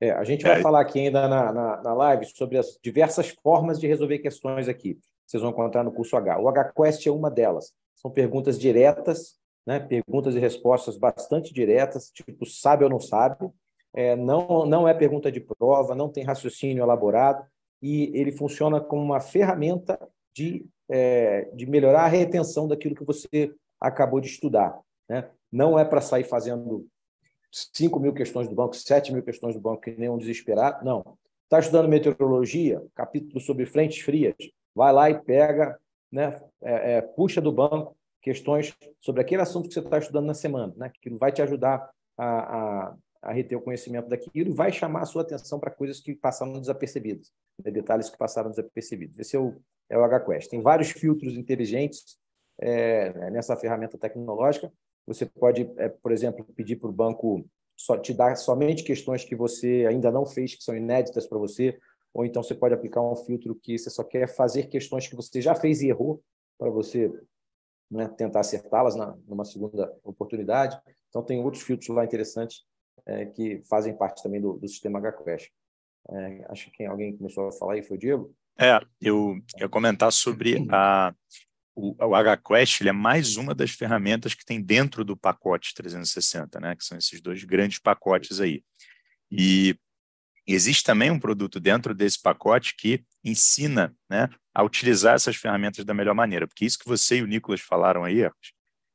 [0.00, 0.62] É, a gente vai é.
[0.62, 4.98] falar aqui ainda na, na, na, live sobre as diversas formas de resolver questões aqui.
[5.26, 6.38] Vocês vão encontrar no curso H.
[6.40, 7.72] O HQuest é uma delas.
[7.94, 9.80] São perguntas diretas, né?
[9.80, 13.48] perguntas e respostas bastante diretas, tipo sabe ou não sabe.
[13.94, 17.46] É, não, não é pergunta de prova, não tem raciocínio elaborado,
[17.80, 19.98] e ele funciona como uma ferramenta
[20.34, 24.80] de, é, de melhorar a retenção daquilo que você acabou de estudar.
[25.08, 25.30] Né?
[25.52, 26.86] Não é para sair fazendo
[27.54, 30.84] 5 mil questões do banco, 7 mil questões do banco, que nem um desesperado.
[30.84, 31.16] Não.
[31.44, 34.34] Está estudando meteorologia, capítulo sobre frentes frias,
[34.74, 35.78] vai lá e pega,
[36.10, 40.34] né, é, é, puxa do banco questões sobre aquele assunto que você está estudando na
[40.34, 44.72] semana, né, que vai te ajudar a, a, a reter o conhecimento daquilo e vai
[44.72, 47.30] chamar a sua atenção para coisas que passaram desapercebidas,
[47.62, 49.16] né, detalhes que passaram desapercebidos.
[49.18, 49.54] Esse é o,
[49.88, 50.48] é o HQuest.
[50.48, 52.18] Tem vários filtros inteligentes
[52.58, 54.72] é, nessa ferramenta tecnológica
[55.06, 57.44] você pode, é, por exemplo, pedir para o banco
[57.76, 61.78] só te dar somente questões que você ainda não fez, que são inéditas para você,
[62.12, 65.42] ou então você pode aplicar um filtro que você só quer fazer questões que você
[65.42, 66.22] já fez e errou,
[66.56, 67.12] para você
[67.90, 68.94] né, tentar acertá-las
[69.26, 70.80] numa segunda oportunidade.
[71.08, 72.64] Então, tem outros filtros lá interessantes
[73.06, 75.50] é, que fazem parte também do, do sistema HQuest.
[76.10, 78.34] É, acho que alguém começou a falar aí foi o Diego.
[78.58, 81.12] É, eu ia comentar sobre a,
[81.74, 86.60] o, o HQuest ele é mais uma das ferramentas que tem dentro do pacote 360,
[86.60, 86.76] né?
[86.76, 88.62] que são esses dois grandes pacotes aí.
[89.30, 89.76] E
[90.46, 95.94] existe também um produto dentro desse pacote que ensina né, a utilizar essas ferramentas da
[95.94, 98.30] melhor maneira, porque isso que você e o Nicolas falaram aí é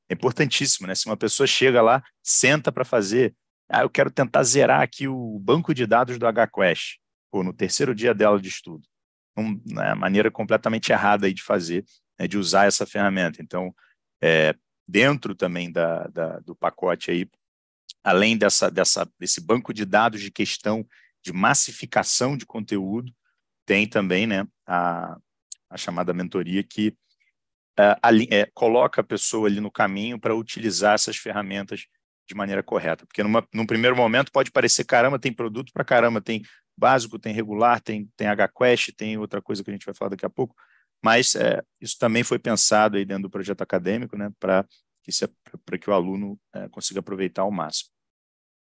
[0.10, 0.88] importantíssimo.
[0.88, 0.96] Né?
[0.96, 3.36] Se uma pessoa chega lá, senta para fazer,
[3.68, 7.00] ah, eu quero tentar zerar aqui o banco de dados do HQuest,
[7.32, 8.88] ou no terceiro dia dela de estudo.
[9.36, 11.84] Uma né, maneira completamente errada aí de fazer,
[12.20, 13.42] né, de usar essa ferramenta.
[13.42, 13.74] Então,
[14.22, 14.54] é,
[14.88, 17.30] dentro também da, da, do pacote aí,
[18.04, 20.86] além dessa, dessa, desse banco de dados de questão
[21.24, 23.14] de massificação de conteúdo,
[23.66, 25.18] tem também né, a,
[25.70, 26.96] a chamada mentoria que
[27.78, 27.96] é,
[28.32, 31.86] é, coloca a pessoa ali no caminho para utilizar essas ferramentas
[32.28, 33.06] de maneira correta.
[33.06, 36.42] Porque numa, num primeiro momento pode parecer, caramba, tem produto para caramba, tem
[36.78, 40.26] básico, tem regular, tem, tem HQuest, tem outra coisa que a gente vai falar daqui
[40.26, 40.56] a pouco,
[41.04, 44.66] mas é, isso também foi pensado aí dentro do projeto acadêmico, né, para
[45.04, 45.12] que,
[45.78, 47.90] que o aluno é, consiga aproveitar ao máximo.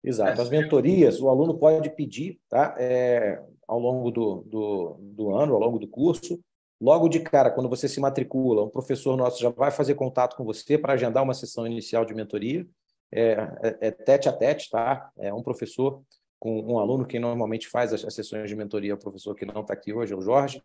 [0.02, 0.40] Exato.
[0.40, 2.74] As mentorias, o aluno pode pedir tá?
[2.78, 6.38] É, ao longo do, do, do ano, ao longo do curso,
[6.80, 10.44] Logo de cara, quando você se matricula, um professor nosso já vai fazer contato com
[10.44, 12.66] você para agendar uma sessão inicial de mentoria.
[13.12, 15.10] É, é, é, tete a tete, tá?
[15.16, 16.02] É um professor
[16.38, 19.62] com um aluno que normalmente faz as, as sessões de mentoria, o professor que não
[19.62, 20.62] está aqui hoje, é o Jorge,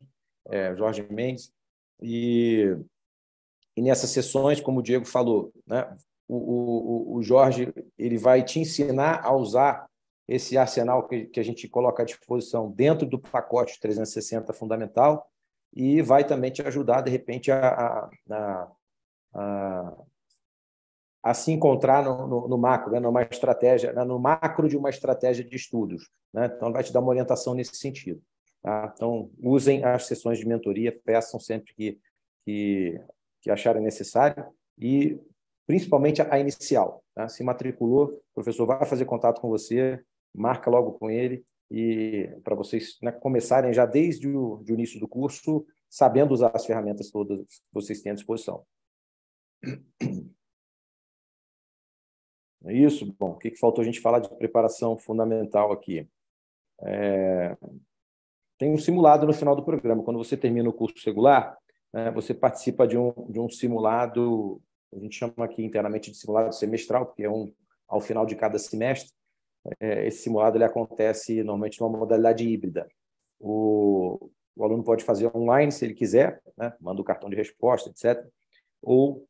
[0.49, 1.53] é, Jorge Mendes.
[2.01, 2.75] E,
[3.75, 5.95] e nessas sessões, como o Diego falou, né,
[6.27, 9.89] o, o, o Jorge ele vai te ensinar a usar
[10.27, 15.27] esse arsenal que, que a gente coloca à disposição dentro do pacote 360 fundamental
[15.73, 18.71] e vai também te ajudar, de repente, a, a,
[19.33, 19.97] a,
[21.23, 22.99] a se encontrar no, no, no macro, né?
[22.99, 24.03] numa estratégia, né?
[24.03, 26.09] no macro de uma estratégia de estudos.
[26.33, 26.45] Né?
[26.45, 28.21] Então, vai te dar uma orientação nesse sentido.
[28.61, 28.91] Tá?
[28.95, 31.99] Então, usem as sessões de mentoria, peçam sempre que,
[32.45, 33.01] que,
[33.41, 34.45] que acharem necessário
[34.77, 35.19] e,
[35.65, 37.03] principalmente, a inicial.
[37.15, 37.27] Tá?
[37.27, 42.55] Se matriculou, o professor vai fazer contato com você, marca logo com ele e para
[42.55, 47.39] vocês né, começarem já desde o, de início do curso, sabendo usar as ferramentas todas
[47.39, 48.65] que vocês têm à disposição.
[52.65, 53.05] É isso.
[53.17, 56.07] Bom, o que, que faltou a gente falar de preparação fundamental aqui?
[56.81, 57.55] É...
[58.59, 60.03] Tem um simulado no final do programa.
[60.03, 61.57] Quando você termina o curso regular,
[61.93, 64.61] né, você participa de um, de um simulado,
[64.93, 67.51] a gente chama aqui internamente de simulado semestral, porque é um
[67.87, 69.11] ao final de cada semestre,
[69.79, 72.87] é, esse simulado ele acontece normalmente numa modalidade híbrida.
[73.39, 76.73] O, o aluno pode fazer online, se ele quiser, né?
[76.79, 78.23] manda o cartão de resposta, etc.
[78.81, 79.25] Ou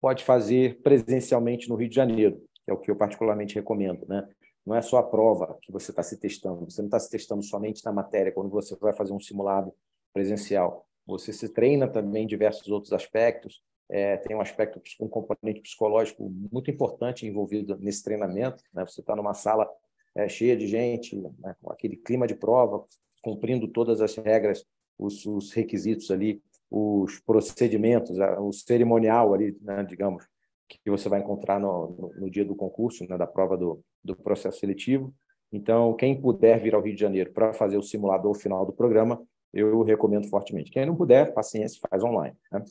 [0.00, 4.06] pode fazer presencialmente no Rio de Janeiro, que é o que eu particularmente recomendo.
[4.06, 4.26] Né?
[4.68, 7.42] Não é só a prova que você está se testando, você não está se testando
[7.42, 9.72] somente na matéria, quando você vai fazer um simulado
[10.12, 10.86] presencial.
[11.06, 16.28] Você se treina também em diversos outros aspectos, é, tem um aspecto, um componente psicológico
[16.52, 18.62] muito importante envolvido nesse treinamento.
[18.74, 18.84] Né?
[18.84, 19.66] Você está numa sala
[20.14, 21.56] é, cheia de gente, né?
[21.62, 22.84] com aquele clima de prova,
[23.22, 24.66] cumprindo todas as regras,
[24.98, 29.82] os, os requisitos ali, os procedimentos, o cerimonial ali, né?
[29.82, 30.28] digamos,
[30.68, 33.16] que você vai encontrar no, no, no dia do concurso, né?
[33.16, 35.14] da prova do, do processo seletivo.
[35.52, 39.22] Então, quem puder vir ao Rio de Janeiro para fazer o simulador final do programa,
[39.52, 40.70] eu recomendo fortemente.
[40.70, 42.36] Quem não puder, paciência, faz online.
[42.52, 42.64] Né?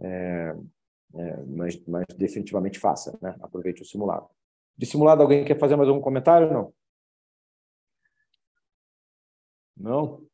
[0.00, 0.56] é,
[1.14, 3.36] é, mas, mas, definitivamente faça, né?
[3.40, 4.26] aproveite o simulado.
[4.76, 6.52] De simulado, alguém quer fazer mais algum comentário?
[6.52, 6.74] Não?
[9.76, 10.26] Não?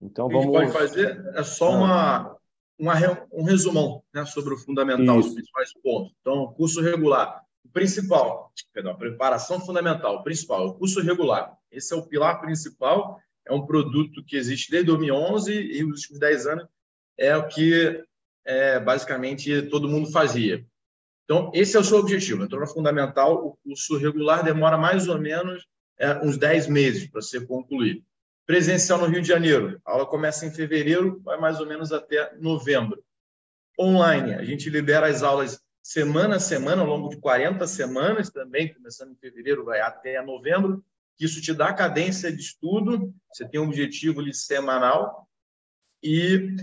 [0.00, 0.46] Então vamos.
[0.46, 2.36] O que a gente pode fazer é só uma,
[2.78, 2.94] uma
[3.32, 5.28] um resumão né, sobre o fundamental, Isso.
[5.28, 6.14] os principais pontos.
[6.20, 7.44] Então, curso regular.
[7.72, 11.56] Principal, perdão, preparação fundamental, o principal, o curso regular.
[11.70, 16.18] Esse é o pilar principal, é um produto que existe desde 2011 e os últimos
[16.18, 16.66] 10 anos
[17.18, 18.02] é o que
[18.44, 20.64] é, basicamente todo mundo fazia.
[21.24, 22.42] Então, esse é o seu objetivo.
[22.42, 25.66] Entrou na fundamental, o curso regular demora mais ou menos
[25.98, 28.02] é, uns 10 meses para ser concluído.
[28.46, 32.34] Presencial no Rio de Janeiro, a aula começa em fevereiro, vai mais ou menos até
[32.38, 33.00] novembro.
[33.78, 38.72] Online, a gente libera as aulas semana a semana, ao longo de 40 semanas também,
[38.72, 40.84] começando em fevereiro, vai até novembro.
[41.18, 45.28] Isso te dá cadência de estudo, você tem um objetivo ali semanal
[46.02, 46.56] e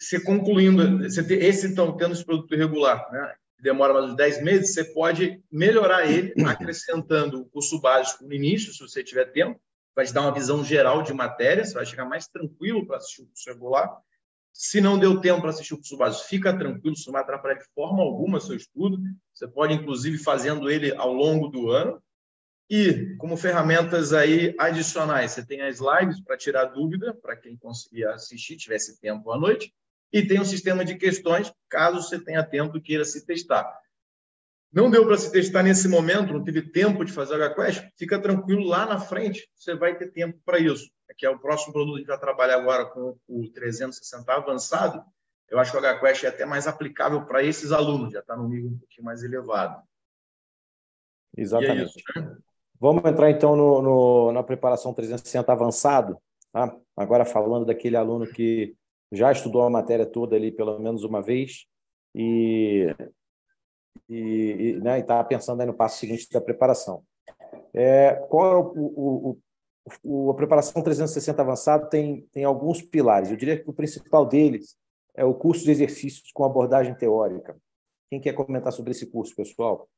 [0.00, 4.16] se concluindo, você ter, esse então, tendo esse produto regular, né, que demora mais uns
[4.16, 9.26] 10 meses, você pode melhorar ele acrescentando o curso básico no início, se você tiver
[9.32, 9.60] tempo,
[9.96, 13.22] vai te dar uma visão geral de matéria, você vai chegar mais tranquilo para assistir
[13.22, 14.00] o curso regular.
[14.60, 17.54] Se não deu tempo para assistir o curso básico, fica tranquilo, isso não vai atrapalhar
[17.60, 18.98] de forma alguma seu estudo.
[19.32, 22.02] Você pode, inclusive, fazendo ele ao longo do ano.
[22.68, 28.06] E, como ferramentas aí adicionais, você tem as lives para tirar dúvida, para quem conseguir
[28.06, 29.72] assistir, tivesse tempo à noite
[30.12, 33.64] e tem um sistema de questões, caso você tenha tempo e queira se testar.
[34.72, 38.20] Não deu para se testar nesse momento, não teve tempo de fazer o HQuest, fica
[38.20, 40.90] tranquilo, lá na frente você vai ter tempo para isso.
[41.08, 45.02] Aqui é o próximo produto que a gente vai trabalhar agora com o 360 avançado.
[45.48, 48.48] Eu acho que o HQuest é até mais aplicável para esses alunos, já está num
[48.48, 49.82] nível um pouquinho mais elevado.
[51.34, 51.80] Exatamente.
[51.80, 52.36] É isso, né?
[52.80, 56.18] Vamos entrar então no, no, na preparação 360 avançado.
[56.52, 56.76] Tá?
[56.96, 58.76] Agora falando daquele aluno que
[59.10, 61.66] já estudou a matéria toda ali pelo menos uma vez
[62.14, 62.94] e
[64.08, 67.02] e né, está pensando aí no passo seguinte da preparação.
[67.74, 69.38] É, qual é o, o,
[70.02, 73.30] o, a preparação 360 avançado tem, tem alguns pilares.
[73.30, 74.76] Eu diria que o principal deles
[75.14, 77.56] é o curso de exercícios com abordagem teórica.
[78.10, 79.88] Quem quer comentar sobre esse curso, pessoal?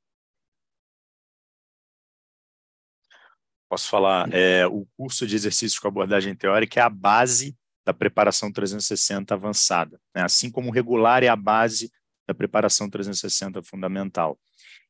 [3.68, 4.28] Posso falar.
[4.34, 10.00] É, o curso de exercícios com abordagem teórica é a base da preparação 360 avançada,
[10.14, 10.22] né?
[10.22, 11.90] assim como o regular é a base
[12.30, 14.38] da preparação 360 fundamental.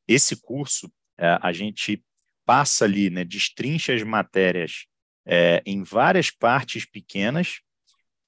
[0.07, 2.03] Esse curso, é, a gente
[2.45, 4.85] passa ali, né, destrincha as matérias
[5.25, 7.61] é, em várias partes pequenas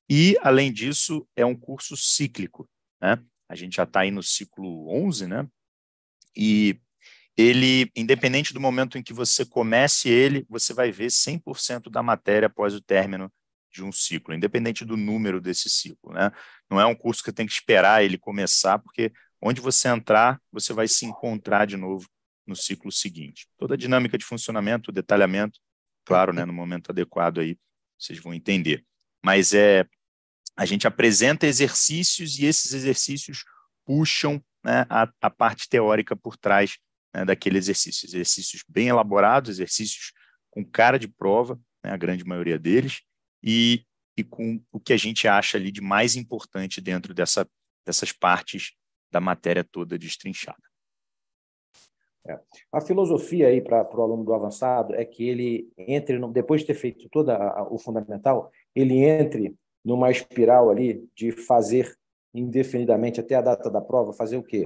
[0.09, 2.67] e, além disso, é um curso cíclico.
[3.01, 3.23] Né?
[3.47, 5.47] A gente já está aí no ciclo 11, né?
[6.35, 6.79] E
[7.37, 12.47] ele, independente do momento em que você comece ele, você vai ver 100% da matéria
[12.47, 13.31] após o término
[13.73, 16.13] de um ciclo, independente do número desse ciclo.
[16.13, 16.31] Né?
[16.69, 20.71] Não é um curso que tem que esperar ele começar, porque onde você entrar, você
[20.71, 22.07] vai se encontrar de novo
[22.45, 23.47] no ciclo seguinte.
[23.57, 25.59] Toda a dinâmica de funcionamento, o detalhamento,
[26.05, 27.57] claro, né, no momento adequado aí,
[27.97, 28.85] vocês vão entender.
[29.23, 29.85] Mas é
[30.55, 33.43] a gente apresenta exercícios e esses exercícios
[33.85, 36.77] puxam né, a, a parte teórica por trás
[37.13, 38.05] né, daquele exercício.
[38.05, 40.13] Exercícios bem elaborados, exercícios
[40.51, 43.01] com cara de prova, né, a grande maioria deles,
[43.43, 43.83] e,
[44.17, 47.47] e com o que a gente acha ali de mais importante dentro dessa,
[47.85, 48.73] dessas partes
[49.11, 50.61] da matéria toda destrinchada.
[52.25, 52.39] É.
[52.71, 56.75] A filosofia aí para o aluno do avançado é que ele entre, depois de ter
[56.75, 57.29] feito todo
[57.69, 59.53] o fundamental, ele entre
[59.83, 61.93] numa espiral ali de fazer
[62.33, 64.63] indefinidamente até a data da prova, fazer o quê?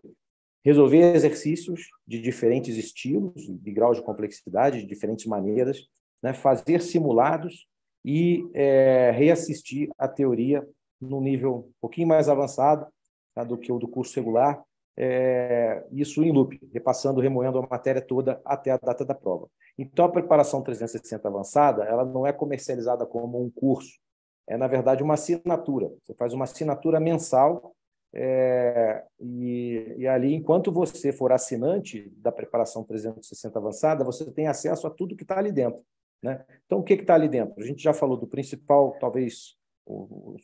[0.67, 5.87] resolver exercícios de diferentes estilos, de graus de complexidade, de diferentes maneiras,
[6.21, 6.33] né?
[6.33, 7.65] fazer simulados
[8.03, 10.67] e é, reassistir a teoria
[10.99, 12.87] num nível um pouquinho mais avançado
[13.35, 13.43] tá?
[13.43, 14.61] do que o do curso regular,
[14.97, 19.47] é, isso em loop, repassando, remoendo a matéria toda até a data da prova.
[19.77, 23.99] Então, a preparação 360 avançada, ela não é comercializada como um curso,
[24.47, 25.91] é, na verdade, uma assinatura.
[26.03, 27.75] Você faz uma assinatura mensal
[28.13, 34.87] é, e, e, ali, enquanto você for assinante da preparação 360 avançada, você tem acesso
[34.87, 35.81] a tudo que está ali dentro.
[36.21, 36.43] Né?
[36.65, 37.61] Então, o que está ali dentro?
[37.61, 39.55] A gente já falou do principal, talvez,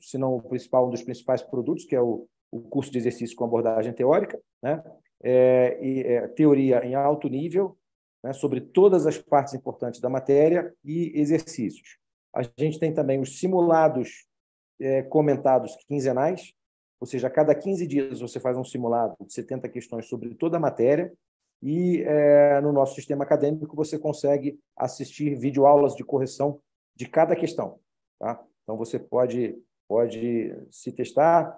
[0.02, 3.36] se não o principal, um dos principais produtos, que é o, o curso de exercício
[3.36, 4.84] com abordagem teórica, né?
[5.26, 7.78] É, e, é, teoria em alto nível,
[8.22, 8.34] né?
[8.34, 11.98] sobre todas as partes importantes da matéria e exercícios.
[12.36, 14.28] A gente tem também os simulados
[14.82, 16.54] é, comentados quinzenais,
[17.00, 20.58] ou seja, a cada 15 dias você faz um simulado de 70 questões sobre toda
[20.58, 21.12] a matéria
[21.64, 26.60] e é, no nosso sistema acadêmico você consegue assistir videoaulas de correção
[26.94, 27.80] de cada questão.
[28.20, 28.44] Tá?
[28.64, 31.58] Então você pode, pode se testar,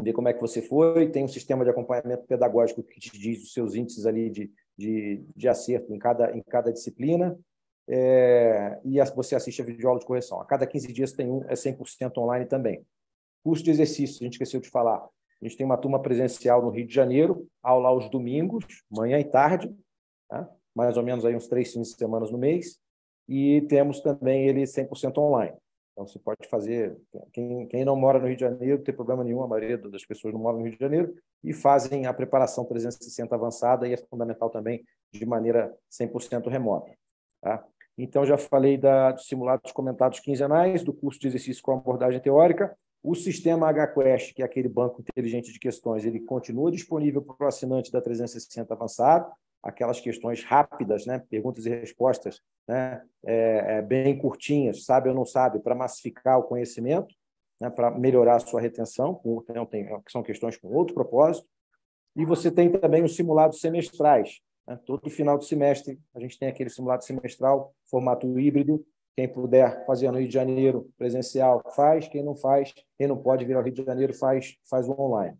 [0.00, 3.42] ver como é que você foi, tem um sistema de acompanhamento pedagógico que te diz
[3.42, 7.38] os seus índices ali de, de, de acerto em cada, em cada disciplina,
[7.86, 10.40] é, e você assiste a videoaula de correção.
[10.40, 12.82] A cada 15 dias tem um, é 100% online também.
[13.42, 15.06] Curso de exercício, a gente esqueceu de falar.
[15.44, 19.24] A gente tem uma turma presencial no Rio de Janeiro, aula aos domingos, manhã e
[19.24, 19.70] tarde,
[20.26, 20.48] tá?
[20.74, 22.80] mais ou menos aí uns três fins de semana no mês,
[23.28, 25.54] e temos também ele 100% online.
[25.92, 26.96] Então, você pode fazer.
[27.30, 30.04] Quem, quem não mora no Rio de Janeiro, não tem problema nenhum, a maioria das
[30.06, 33.98] pessoas não mora no Rio de Janeiro, e fazem a preparação 360 avançada, e é
[33.98, 36.90] fundamental também de maneira 100% remota.
[37.42, 37.62] Tá?
[37.98, 42.74] Então, já falei da, dos simulados comentados quinzenais, do curso de exercício com abordagem teórica,
[43.04, 47.46] o sistema HQuest, que é aquele banco inteligente de questões, ele continua disponível para o
[47.46, 49.30] assinante da 360 avançado,
[49.62, 51.22] aquelas questões rápidas, né?
[51.28, 53.02] perguntas e respostas né?
[53.22, 57.14] É, é, bem curtinhas, sabe ou não sabe, para massificar o conhecimento,
[57.60, 57.68] né?
[57.68, 61.46] para melhorar a sua retenção, então, tem, são questões com outro propósito.
[62.16, 64.40] E você tem também os simulados semestrais.
[64.66, 64.80] Né?
[64.86, 68.82] Todo final de semestre, a gente tem aquele simulado semestral, formato híbrido,
[69.16, 72.08] quem puder fazer no Rio de Janeiro presencial, faz.
[72.08, 75.36] Quem não faz, quem não pode vir ao Rio de Janeiro, faz, faz o online.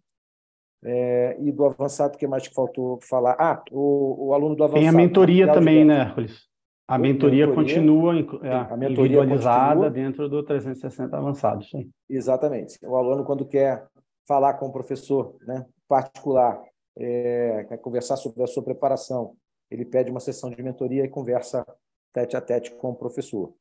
[0.84, 3.37] É, e do avançado, o que mais que faltou falar?
[3.38, 4.80] Ah, o, o aluno do avançado.
[4.80, 6.48] Tem a mentoria também, né, Hércules?
[6.87, 9.90] A mentoria, mentoria continua é, a mentoria individualizada continua.
[9.90, 11.64] dentro do 360 avançado.
[11.64, 11.90] Sim.
[12.08, 12.78] Exatamente.
[12.84, 13.87] O aluno, quando quer
[14.28, 16.62] falar com o professor né, particular,
[16.98, 19.34] é, quer conversar sobre a sua preparação,
[19.70, 21.66] ele pede uma sessão de mentoria e conversa
[22.12, 23.54] tete a tete com o professor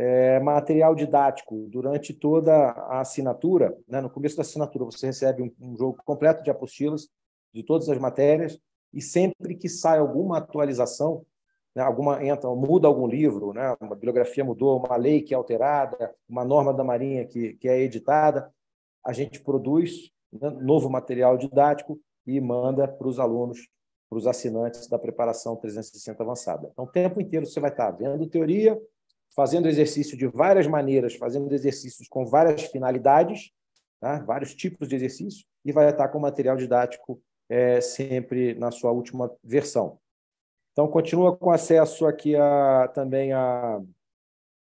[0.00, 3.76] é, material didático durante toda a assinatura.
[3.86, 4.00] Né?
[4.00, 7.06] No começo da assinatura, você recebe um, um, jogo completo de apostilas
[7.52, 8.58] de todas as matérias
[8.94, 11.26] e sempre que sai alguma atualização,
[11.74, 16.14] né, alguma entra, muda algum livro, né, uma bibliografia mudou, uma lei que é alterada,
[16.26, 18.50] uma norma da Marinha que, que é editada,
[19.04, 23.68] a gente produz né, novo material didático e manda para os alunos,
[24.08, 26.70] para os assinantes da preparação 360 avançada.
[26.72, 28.80] Então, o tempo inteiro você vai estar vendo teoria,
[29.34, 33.50] fazendo exercício de várias maneiras, fazendo exercícios com várias finalidades,
[34.00, 34.18] tá?
[34.20, 39.30] vários tipos de exercício, e vai estar com material didático é, sempre na sua última
[39.42, 39.98] versão.
[40.72, 43.80] Então, continua com acesso aqui a, também a,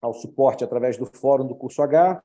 [0.01, 2.23] ao suporte através do fórum do curso H.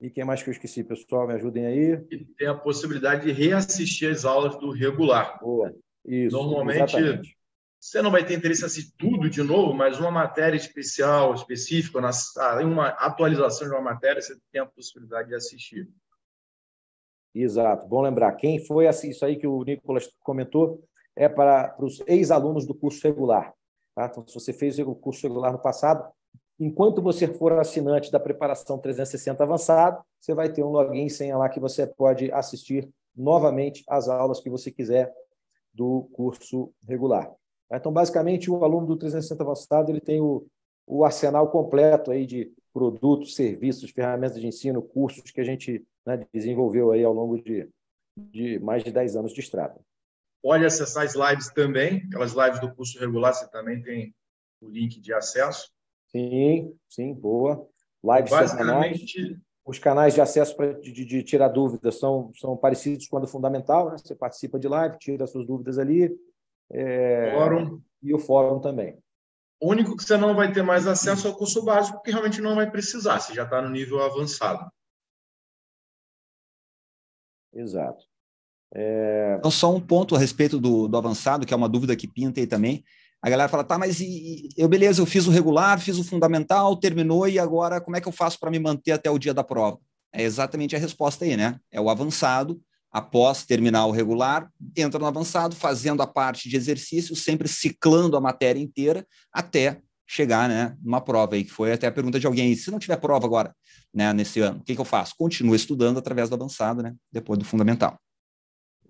[0.00, 1.26] E quem mais que eu esqueci, pessoal?
[1.26, 2.04] Me ajudem aí.
[2.10, 5.38] E tem a possibilidade de reassistir as aulas do regular.
[5.40, 5.74] Boa.
[6.04, 6.36] Isso.
[6.36, 7.36] Normalmente, exatamente.
[7.82, 11.98] Você não vai ter interesse em assistir tudo de novo, mas uma matéria especial, específica,
[12.62, 15.90] uma atualização de uma matéria, você tem a possibilidade de assistir.
[17.34, 17.88] Exato.
[17.88, 18.36] Bom lembrar.
[18.36, 20.84] Quem foi isso aí que o Nicolas comentou
[21.16, 23.52] é para, para os ex-alunos do curso regular.
[23.96, 24.06] Tá?
[24.06, 26.08] Então, se você fez o curso regular no passado,
[26.60, 31.48] enquanto você for assinante da preparação 360 avançado, você vai ter um login senha lá
[31.48, 35.12] que você pode assistir novamente as aulas que você quiser
[35.74, 37.28] do curso regular.
[37.72, 37.78] Tá?
[37.78, 40.46] Então, basicamente, o aluno do 360 avançado ele tem o,
[40.86, 46.26] o arsenal completo aí de produtos, serviços, ferramentas de ensino, cursos que a gente né,
[46.34, 47.66] desenvolveu aí ao longo de,
[48.16, 49.80] de mais de 10 anos de estrada.
[50.42, 54.14] Pode acessar as lives também, aquelas lives do curso regular, você também tem
[54.60, 55.70] o link de acesso.
[56.08, 57.66] Sim, sim, boa.
[58.04, 63.18] Lives Basicamente, Os canais de acesso para de, de, tirar dúvidas são, são parecidos com
[63.18, 63.96] o fundamental, né?
[63.96, 66.12] Você participa de live, tira suas dúvidas ali.
[66.72, 67.32] É...
[67.34, 67.80] Fórum.
[68.02, 68.98] E o fórum também.
[69.60, 72.40] O único que você não vai ter mais acesso é o curso básico, porque realmente
[72.40, 74.68] não vai precisar, você já está no nível avançado.
[77.54, 78.04] Exato.
[78.74, 79.36] É...
[79.38, 82.40] Então, só um ponto a respeito do, do avançado, que é uma dúvida que pinta
[82.40, 82.82] aí também.
[83.20, 86.76] A galera fala, tá, mas e, eu, beleza, eu fiz o regular, fiz o fundamental,
[86.76, 89.44] terminou, e agora como é que eu faço para me manter até o dia da
[89.44, 89.78] prova?
[90.12, 91.60] É exatamente a resposta aí, né?
[91.70, 92.60] É o avançado,
[92.92, 98.20] após terminar o regular, entra no avançado, fazendo a parte de exercício, sempre ciclando a
[98.20, 102.54] matéria inteira até chegar, né, numa prova aí, que foi até a pergunta de alguém,
[102.54, 103.56] se não tiver prova agora,
[103.94, 105.14] né, nesse ano, o que, que eu faço?
[105.16, 107.98] Continuo estudando através do avançado, né, depois do fundamental.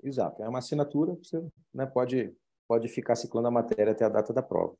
[0.03, 1.40] Exato, é uma assinatura, você
[1.72, 2.32] né, pode,
[2.66, 4.74] pode ficar ciclando a matéria até a data da prova.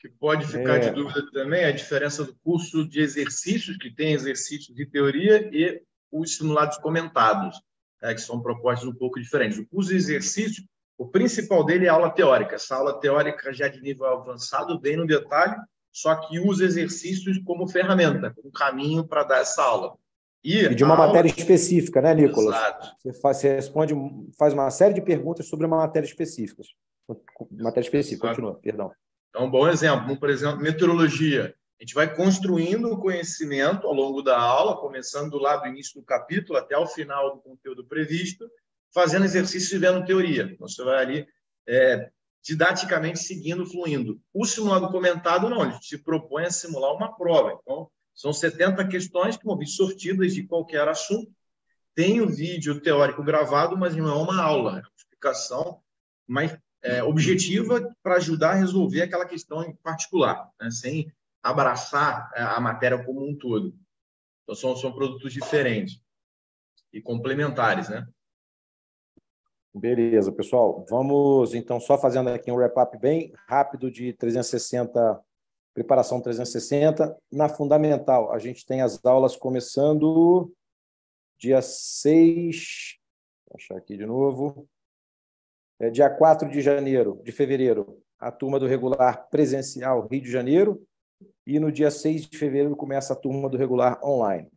[0.00, 0.80] Que pode ficar é...
[0.80, 5.82] de dúvida também a diferença do curso de exercícios, que tem exercícios de teoria, e
[6.12, 7.58] os simulados comentados,
[8.02, 9.58] né, que são propostas um pouco diferentes.
[9.58, 12.56] O curso de exercícios, o principal dele é a aula teórica.
[12.56, 15.56] Essa aula teórica já de nível avançado, bem no detalhe,
[15.92, 19.96] só que usa exercícios como ferramenta, um caminho para dar essa aula.
[20.44, 22.54] E, e de uma matéria específica, né, Nicolas?
[22.54, 22.96] Exato.
[22.98, 23.94] Você, faz, você responde,
[24.38, 26.62] faz uma série de perguntas sobre uma matéria específica.
[27.50, 28.40] Matéria específica, Exato.
[28.40, 28.92] continua, perdão.
[29.30, 31.54] Então, um bom exemplo, por exemplo, meteorologia.
[31.80, 36.04] A gente vai construindo o conhecimento ao longo da aula, começando lá do início do
[36.04, 38.50] capítulo até o final do conteúdo previsto,
[38.92, 40.42] fazendo exercício e vendo teoria.
[40.42, 41.28] Então, você vai ali
[41.68, 42.10] é,
[42.42, 44.20] didaticamente seguindo, fluindo.
[44.34, 47.56] O simulado comentado, não, ele se propõe a simular uma prova.
[47.62, 51.30] Então, são 70 questões que vão vir sortidas de qualquer assunto.
[51.94, 55.80] Tem o vídeo teórico gravado, mas não é uma aula, é uma explicação
[56.26, 60.70] mais é, objetiva para ajudar a resolver aquela questão em particular, né?
[60.70, 61.12] sem
[61.42, 63.74] abraçar é, a matéria como um todo.
[64.42, 66.00] Então, são, são produtos diferentes
[66.92, 68.06] e complementares, né?
[69.74, 70.84] Beleza, pessoal.
[70.88, 75.22] Vamos, então, só fazendo aqui um wrap-up bem rápido de 360
[75.78, 77.16] preparação 360.
[77.30, 80.52] Na fundamental, a gente tem as aulas começando
[81.38, 82.98] dia 6,
[83.46, 84.68] vou achar aqui de novo,
[85.78, 90.84] é dia 4 de janeiro, de fevereiro, a turma do regular presencial Rio de Janeiro,
[91.48, 94.52] e no dia 6 de fevereiro começa a turma do regular online.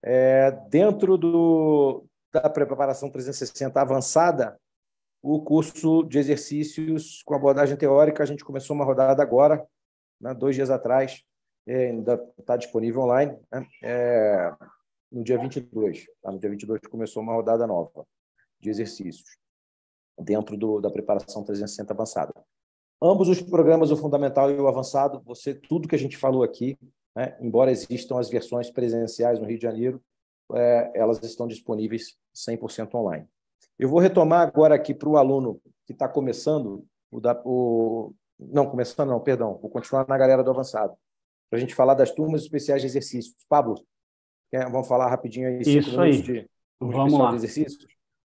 [0.00, 4.56] É, dentro do, da preparação 360 avançada,
[5.20, 9.66] o curso de exercícios com abordagem teórica, a gente começou uma rodada agora,
[10.20, 11.24] né, dois dias atrás,
[11.66, 14.54] é, ainda está disponível online, né, é,
[15.10, 16.06] no dia 22.
[16.22, 16.30] Tá?
[16.30, 18.06] No dia 22 começou uma rodada nova
[18.60, 19.36] de exercícios
[20.16, 22.32] dentro do, da preparação 360 avançada.
[23.02, 26.78] Ambos os programas, o fundamental e o avançado, você tudo que a gente falou aqui,
[27.14, 30.02] né, embora existam as versões presenciais no Rio de Janeiro,
[30.54, 33.26] é, elas estão disponíveis 100% online.
[33.78, 38.66] Eu vou retomar agora aqui para o aluno que está começando o, da, o, não,
[38.66, 39.58] começando não, perdão.
[39.60, 40.94] Vou continuar na galera do avançado.
[41.50, 43.36] Para a gente falar das turmas especiais de exercícios.
[43.48, 43.76] Pablo,
[44.70, 45.60] vamos falar rapidinho aí.
[45.60, 46.22] Isso aí.
[46.22, 47.30] De, vamos lá.
[47.30, 47.86] De exercícios?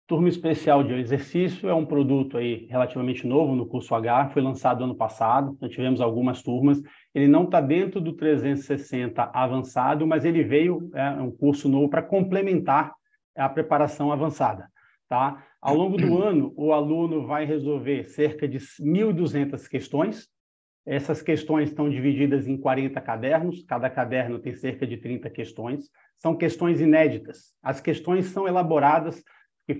[0.09, 4.83] Turma especial de exercício é um produto aí relativamente novo no curso H, foi lançado
[4.83, 6.81] ano passado, então tivemos algumas turmas.
[7.15, 12.01] Ele não está dentro do 360 avançado, mas ele veio, é um curso novo para
[12.01, 12.95] complementar
[13.37, 14.71] a preparação avançada.
[15.11, 15.45] Tá?
[15.61, 20.27] Ao longo do ano, o aluno vai resolver cerca de 1.200 questões.
[20.87, 25.91] Essas questões estão divididas em 40 cadernos, cada caderno tem cerca de 30 questões.
[26.17, 27.53] São questões inéditas.
[27.63, 29.23] As questões são elaboradas,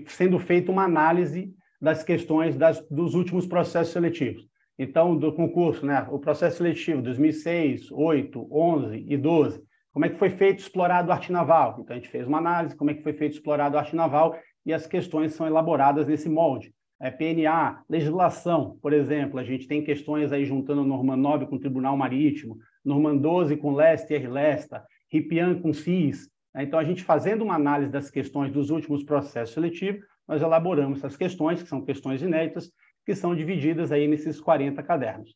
[0.07, 4.47] sendo feita uma análise das questões das, dos últimos processos seletivos.
[4.77, 9.61] Então, do concurso, né, o processo seletivo 2006, 8, 11 e 12,
[9.91, 11.77] como é que foi feito explorado o arte naval?
[11.79, 14.37] Então, a gente fez uma análise, como é que foi feito explorado o arte naval,
[14.65, 16.73] e as questões são elaboradas nesse molde.
[17.01, 21.59] É, PNA, legislação, por exemplo, a gente tem questões aí juntando Norma 9 com o
[21.59, 26.29] Tribunal Marítimo, Norma 12 com Leste e Lesta, Ripian com CIS.
[26.53, 26.63] Né?
[26.63, 31.17] Então, a gente fazendo uma análise das questões dos últimos processos seletivos, nós elaboramos essas
[31.17, 32.71] questões, que são questões inéditas,
[33.05, 35.35] que são divididas aí nesses 40 cadernos.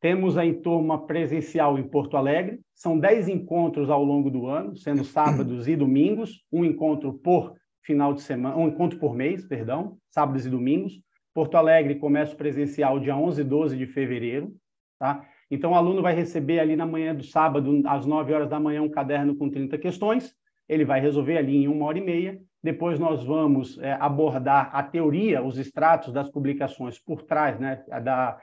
[0.00, 5.04] Temos a turma presencial em Porto Alegre, são 10 encontros ao longo do ano, sendo
[5.04, 10.46] sábados e domingos, um encontro por final de semana, um encontro por mês, perdão, sábados
[10.46, 11.02] e domingos.
[11.34, 14.52] Porto Alegre começa o presencial dia 11 e 12 de fevereiro,
[14.98, 15.26] tá?
[15.50, 18.82] Então, o aluno vai receber ali na manhã do sábado, às 9 horas da manhã,
[18.82, 20.32] um caderno com 30 questões,
[20.70, 24.80] ele vai resolver ali em uma hora e meia, depois nós vamos é, abordar a
[24.84, 28.38] teoria, os extratos das publicações por trás, né, da,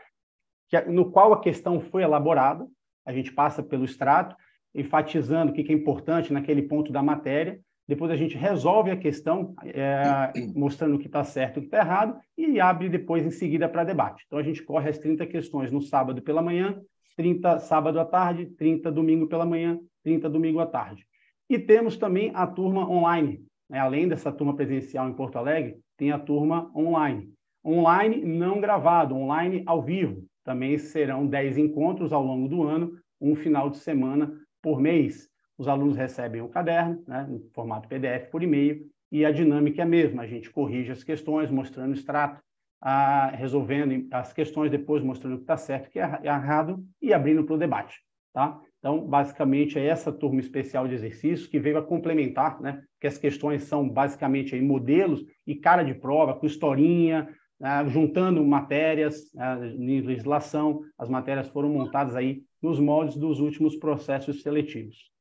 [0.67, 2.67] que, no qual a questão foi elaborada.
[3.05, 4.35] A gente passa pelo extrato,
[4.75, 7.61] enfatizando o que é importante naquele ponto da matéria.
[7.87, 11.67] Depois a gente resolve a questão, é, mostrando o que está certo e o que
[11.67, 14.25] está errado, e abre depois em seguida para debate.
[14.27, 16.77] Então a gente corre as 30 questões no sábado pela manhã,
[17.15, 21.07] 30 sábado à tarde, 30 domingo pela manhã, 30 domingo à tarde.
[21.49, 26.11] E temos também a turma online, né, além dessa turma presencial em Porto Alegre, tem
[26.11, 27.31] a turma online.
[27.65, 30.23] Online não gravado, online ao vivo.
[30.43, 34.31] Também serão 10 encontros ao longo do ano, um final de semana
[34.61, 35.29] por mês.
[35.57, 39.83] Os alunos recebem o caderno, né, no formato PDF por e-mail, e a dinâmica é
[39.83, 40.23] a mesma.
[40.23, 42.41] A gente corrige as questões, mostrando o extrato,
[42.81, 47.13] a, resolvendo as questões, depois mostrando o que está certo, o que é errado, e
[47.13, 48.01] abrindo para o debate.
[48.33, 48.61] Tá?
[48.87, 52.81] Então, basicamente, é essa turma especial de exercícios que veio a complementar, né?
[53.01, 57.27] que as questões são basicamente aí, modelos e cara de prova, com historinha,
[57.59, 57.85] né?
[57.89, 59.73] juntando matérias né?
[59.77, 60.79] em legislação.
[60.97, 65.11] As matérias foram montadas aí nos moldes dos últimos processos seletivos.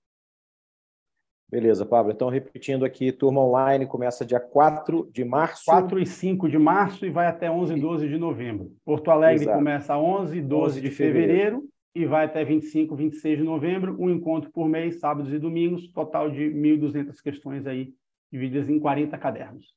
[1.50, 2.12] Beleza, Pablo.
[2.12, 5.64] Então, repetindo aqui, turma online começa dia 4 de março.
[5.64, 8.70] 4 e 5 de março e vai até 11 e 12 de novembro.
[8.84, 9.58] Porto Alegre Exato.
[9.58, 11.32] começa 11 e 12 11 de, de fevereiro.
[11.32, 15.88] fevereiro e vai até 25, 26 de novembro, um encontro por mês, sábados e domingos,
[15.88, 17.94] total de 1.200 questões aí,
[18.30, 19.74] divididas em 40 cadernos.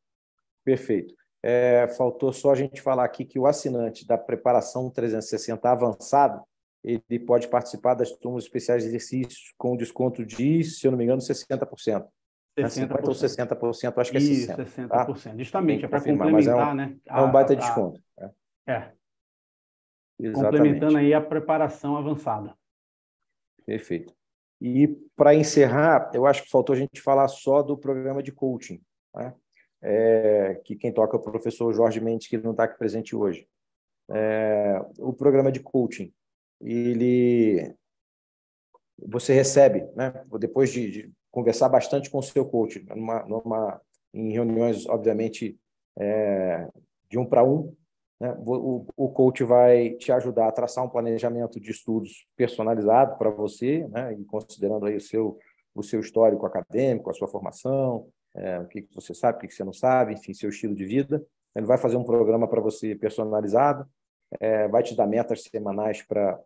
[0.65, 1.13] Perfeito.
[1.41, 6.43] É, faltou só a gente falar aqui que o assinante da preparação 360 avançado,
[6.83, 11.05] ele pode participar das turmas especiais de exercícios com desconto de, se eu não me
[11.05, 12.05] engano, 60%.
[12.57, 12.89] 60%.
[12.89, 14.23] 50% ou 60%, acho que é 60%.
[14.23, 14.87] Isso, 60%.
[14.89, 15.37] Tá?
[15.37, 16.95] Justamente, é para complementar, é um, né?
[17.07, 18.01] É um baita a, desconto.
[18.19, 18.29] É.
[18.73, 18.98] é.
[20.19, 20.57] Exatamente.
[20.57, 22.53] complementando aí a preparação avançada.
[23.65, 24.13] Perfeito.
[24.61, 28.81] E para encerrar, eu acho que faltou a gente falar só do programa de coaching,
[29.15, 29.33] né?
[29.81, 33.47] é, que quem toca é o professor Jorge Mendes, que não está aqui presente hoje.
[34.09, 36.11] É, o programa de coaching,
[36.61, 37.73] ele
[38.97, 40.11] você recebe, né?
[40.39, 43.81] Depois de, de conversar bastante com o seu coach, numa, numa
[44.13, 45.57] em reuniões, obviamente,
[45.97, 46.67] é,
[47.09, 47.73] de um para um,
[48.19, 48.35] né?
[48.45, 53.87] O, o coach vai te ajudar a traçar um planejamento de estudos personalizado para você,
[53.87, 54.13] né?
[54.13, 55.39] e considerando aí o seu,
[55.73, 59.47] o seu histórico acadêmico, a sua formação, é, o que, que você sabe, o que,
[59.47, 61.23] que você não sabe, enfim, seu estilo de vida.
[61.55, 63.87] Ele vai fazer um programa para você personalizado,
[64.39, 66.39] é, vai te dar metas semanais para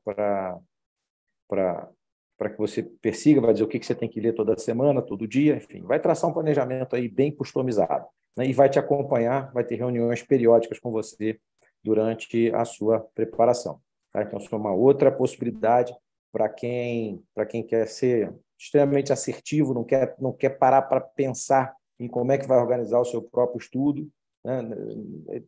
[2.35, 5.27] para que você persiga, vai dizer o que, você tem que ler toda semana, todo
[5.27, 8.45] dia, enfim, vai traçar um planejamento aí bem customizado né?
[8.47, 11.39] e vai te acompanhar, vai ter reuniões periódicas com você
[11.83, 13.79] durante a sua preparação.
[14.11, 14.23] Tá?
[14.23, 15.93] Então, isso é uma outra possibilidade
[16.31, 22.07] para quem, quem quer ser extremamente assertivo, não quer, não quer parar para pensar em
[22.07, 24.09] como é que vai organizar o seu próprio estudo,
[24.43, 24.61] né?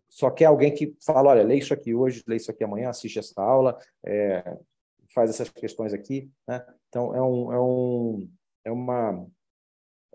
[0.10, 3.20] só quer alguém que fala, olha, lê isso aqui hoje, lê isso aqui amanhã, assiste
[3.20, 4.58] essa aula, é,
[5.14, 6.30] faz essas questões aqui.
[6.48, 6.66] Né?
[6.90, 8.30] Então, é um, é um,
[8.66, 9.28] é uma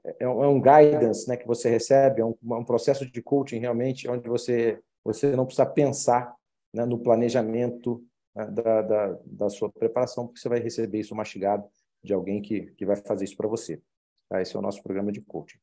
[0.04, 4.08] é é um guidance né, que você recebe, é um, um processo de coaching realmente,
[4.08, 6.34] onde você você não precisa pensar
[6.72, 11.64] né, no planejamento né, da, da, da, sua preparação, porque você vai receber isso mastigado
[12.02, 13.80] de alguém que, que vai fazer isso para você.
[14.28, 14.40] Tá?
[14.40, 15.58] Esse é o nosso programa de coaching.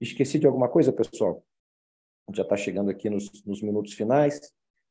[0.00, 1.44] Esqueci de alguma coisa, pessoal?
[2.32, 4.40] Já está chegando aqui nos, nos minutos finais.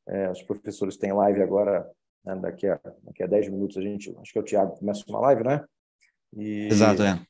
[0.06, 1.90] É, os professores têm live agora,
[2.24, 5.04] né, daqui, a, daqui a 10 minutos a gente, acho que é o Tiago começa
[5.08, 5.64] uma live, né?
[6.36, 6.66] E...
[6.66, 7.20] Exato, é.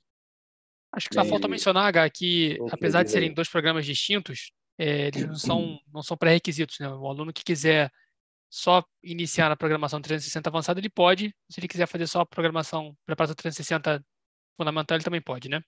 [0.93, 1.29] Acho que só e...
[1.29, 6.03] falta mencionar, H, que apesar de serem dois programas distintos, é, eles não são, não
[6.03, 6.79] são pré-requisitos.
[6.81, 6.89] Né?
[6.89, 7.91] O aluno que quiser
[8.51, 11.35] só iniciar na programação 360 avançada, ele pode.
[11.51, 14.05] Se ele quiser fazer só a programação preparação 360
[14.57, 15.61] fundamental, ele também pode, né?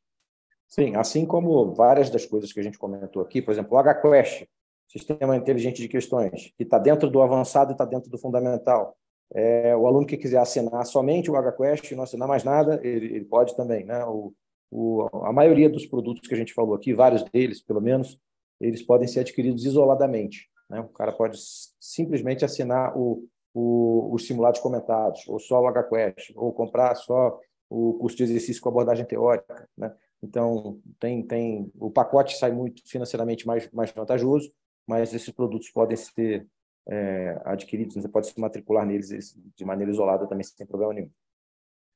[0.68, 4.46] Sim, assim como várias das coisas que a gente comentou aqui, por exemplo, o HQuest,
[4.88, 8.96] sistema inteligente de questões, que está dentro do avançado e está dentro do fundamental.
[9.34, 13.06] É, o aluno que quiser assinar somente o HQuest e não assinar mais nada, ele,
[13.06, 13.84] ele pode também.
[13.84, 14.04] Né?
[14.04, 14.32] O,
[14.70, 18.18] o, a maioria dos produtos que a gente falou aqui, vários deles, pelo menos,
[18.60, 20.48] eles podem ser adquiridos isoladamente.
[20.68, 20.80] Né?
[20.80, 21.38] O cara pode
[21.80, 27.38] simplesmente assinar o, o, os simulados comentados, ou só o HQuest, ou comprar só
[27.68, 29.68] o curso de exercício com abordagem teórica.
[29.76, 29.94] Né?
[30.22, 34.52] Então, tem, tem, o pacote sai muito financeiramente mais, mais vantajoso,
[34.86, 36.46] mas esses produtos podem ser
[36.88, 41.10] é, adquiridos, você pode se matricular neles de maneira isolada também, sem problema nenhum.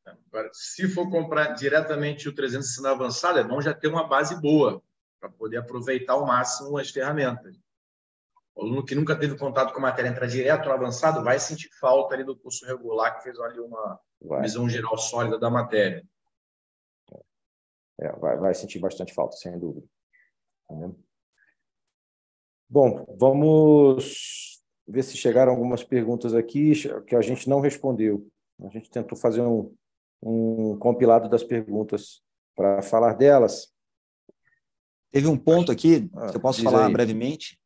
[0.04, 4.82] Agora, se for comprar diretamente o 360 avançado, é bom já ter uma base boa
[5.20, 7.56] para poder aproveitar ao máximo as ferramentas.
[8.54, 11.70] O aluno que nunca teve contato com a matéria entrar direto no avançado vai sentir
[11.78, 14.42] falta ali do curso regular que fez ali uma vai.
[14.42, 16.04] visão geral sólida da matéria.
[18.00, 19.86] É, vai, vai sentir bastante falta, sem dúvida.
[20.66, 20.74] Tá
[22.68, 26.72] Bom, vamos ver se chegaram algumas perguntas aqui
[27.06, 28.26] que a gente não respondeu.
[28.62, 29.74] A gente tentou fazer um,
[30.22, 32.22] um compilado das perguntas
[32.54, 33.72] para falar delas.
[35.10, 36.92] Teve um ponto aqui ah, que eu posso falar aí.
[36.92, 37.58] brevemente,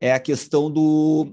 [0.00, 1.32] é a questão do,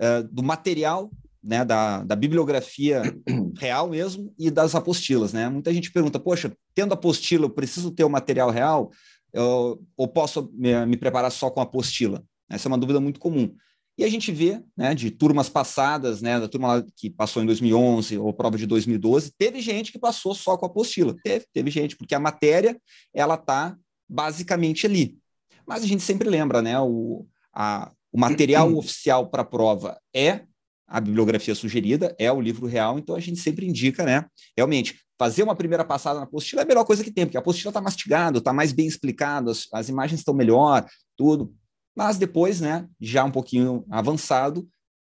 [0.00, 1.10] uh, do material,
[1.42, 3.02] né, da, da bibliografia
[3.58, 5.32] real mesmo e das apostilas.
[5.32, 5.48] Né?
[5.48, 8.90] Muita gente pergunta, poxa, tendo apostila, eu preciso ter o material real
[9.32, 12.24] eu, ou posso me, me preparar só com apostila?
[12.50, 13.54] Essa é uma dúvida muito comum.
[13.96, 18.16] E a gente vê, né, de turmas passadas, né, da turma que passou em 2011
[18.16, 21.16] ou prova de 2012, teve gente que passou só com a apostila.
[21.22, 22.80] Teve, teve gente, porque a matéria,
[23.12, 23.76] ela está
[24.08, 25.18] basicamente ali.
[25.66, 30.42] Mas a gente sempre lembra, né, o, a, o material oficial para a prova é
[30.86, 34.24] a bibliografia sugerida, é o livro real, então a gente sempre indica, né,
[34.56, 37.40] realmente, fazer uma primeira passada na apostila é a melhor coisa que tem, porque a
[37.40, 40.86] apostila está mastigada, está mais bem explicado, as, as imagens estão melhor,
[41.16, 41.52] tudo.
[41.94, 44.66] Mas depois, né, já um pouquinho avançado,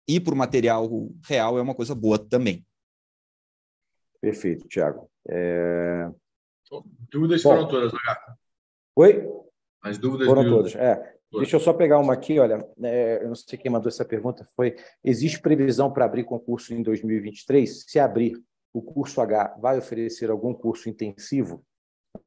[0.06, 0.90] ir para o material
[1.24, 2.66] real é uma coisa boa também.
[4.20, 5.08] Perfeito, Tiago.
[5.28, 6.10] É...
[7.10, 8.32] Dúvidas Bom, foram todas, Lagarto.
[8.96, 9.28] Oi?
[9.82, 10.74] As dúvidas foram todas.
[10.76, 11.16] É.
[11.32, 14.46] Deixa eu só pegar uma aqui, olha, é, eu não sei quem mandou essa pergunta,
[14.54, 17.84] foi, existe previsão para abrir concurso em 2023?
[17.88, 18.34] Se abrir,
[18.72, 21.64] o curso H vai oferecer algum curso intensivo?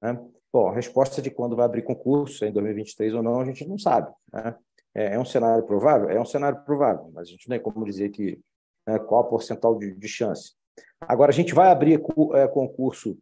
[0.02, 0.20] Né?
[0.52, 3.78] Bom, a resposta de quando vai abrir concurso, em 2023 ou não, a gente não
[3.78, 4.12] sabe.
[4.34, 4.56] Né?
[4.96, 6.10] É, é, um cenário provável?
[6.10, 8.40] É um cenário provável, mas a gente não tem como dizer que
[8.88, 10.54] né, qual a porcentual de, de, chance.
[11.02, 12.02] Agora, a gente vai abrir
[12.34, 13.18] é, concurso,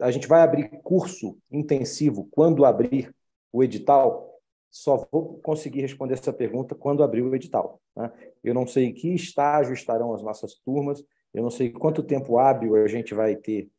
[0.00, 3.14] a gente vai abrir curso intensivo quando abrir
[3.52, 4.38] o edital?
[4.70, 7.80] Só vou conseguir responder essa pergunta quando abrir o edital.
[7.96, 8.12] Né?
[8.44, 11.02] Eu não sei que estágio estarão as nossas turmas,
[11.34, 13.70] eu não sei quanto tempo hábil a gente vai ter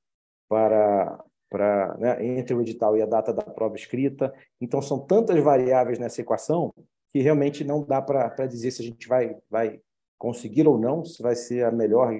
[0.47, 4.31] para para né, entre o edital e a data da prova escrita.
[4.61, 6.71] Então, são tantas variáveis nessa equação
[7.11, 9.81] que realmente não dá para dizer se a gente vai, vai
[10.17, 12.13] conseguir ou não, se vai ser a melhor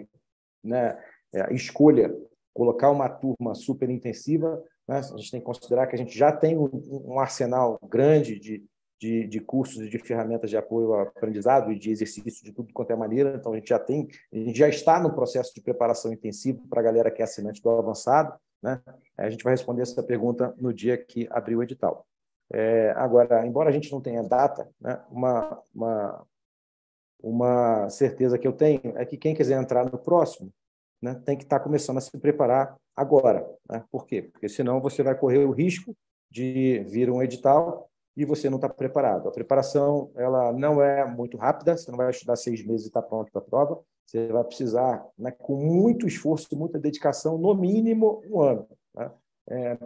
[0.64, 0.98] né,
[1.32, 2.12] é, escolha
[2.60, 4.62] colocar uma turma super intensiva.
[4.86, 4.98] Né?
[4.98, 8.66] A gente tem que considerar que a gente já tem um, arsenal grande de,
[9.00, 12.74] de, de, cursos e de ferramentas de apoio ao aprendizado e de exercício de tudo
[12.74, 13.34] quanto é maneira.
[13.34, 16.82] Então, a gente já tem, a gente já está no processo de preparação intensivo para
[16.82, 18.38] a galera que é assinante do avançado.
[18.62, 18.82] Né?
[19.18, 22.06] A gente vai responder essa pergunta no dia que abrir o edital.
[22.52, 26.26] É, agora, embora a gente não tenha data, né, uma, uma,
[27.24, 30.52] uma certeza que eu tenho é que quem quiser entrar no próximo
[31.02, 33.48] né, tem que estar começando a se preparar agora.
[33.70, 33.84] Né?
[33.92, 34.24] Por quê?
[34.24, 35.96] Porque senão você vai correr o risco
[36.30, 39.30] de vir um edital e você não está preparado.
[39.30, 43.02] A preparação ela não é muito rápida, você não vai estudar seis meses e está
[43.02, 43.82] pronto para a prova.
[44.06, 48.68] Você vai precisar, né, com muito esforço, muita dedicação, no mínimo um ano.
[48.96, 49.12] Né?
[49.50, 49.78] É,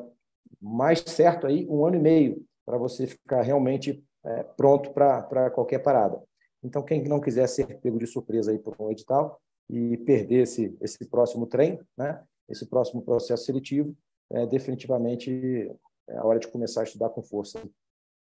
[0.62, 5.80] mais certo aí, um ano e meio, para você ficar realmente é, pronto para qualquer
[5.80, 6.22] parada.
[6.64, 9.42] Então, quem não quiser ser pego de surpresa aí por um edital
[9.74, 13.98] e perder esse, esse próximo trem, né, esse próximo processo seletivo,
[14.30, 15.72] é definitivamente
[16.08, 17.60] é a hora de começar a estudar com força.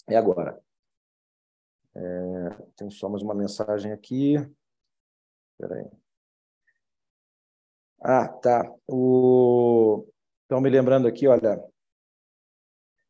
[0.09, 0.59] É agora.
[1.95, 4.35] É, tem só mais uma mensagem aqui.
[5.53, 5.91] Espera aí.
[8.01, 8.73] Ah, tá.
[8.87, 10.07] O...
[10.43, 11.63] Estão me lembrando aqui, olha,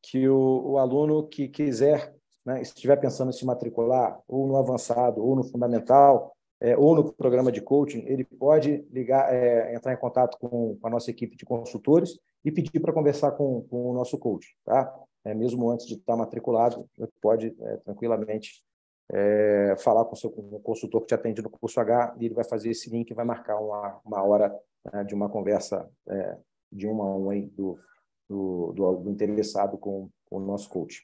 [0.02, 5.22] que o, o aluno que quiser, né, estiver pensando em se matricular ou no avançado
[5.22, 9.98] ou no fundamental, é, ou no programa de coaching, ele pode ligar, é, entrar em
[9.98, 13.92] contato com, com, a nossa equipe de consultores e pedir para conversar com, com, o
[13.92, 14.94] nosso coach, tá?
[15.24, 16.88] É, mesmo antes de estar matriculado,
[17.20, 18.64] pode é, tranquilamente
[19.12, 22.26] é, falar com o seu com o consultor que te atende no curso H e
[22.26, 24.54] ele vai fazer esse link vai marcar uma, uma hora
[24.92, 26.36] né, de uma conversa é,
[26.72, 27.78] de um a um do,
[28.28, 31.02] do, do, do interessado com, com, o nosso coach.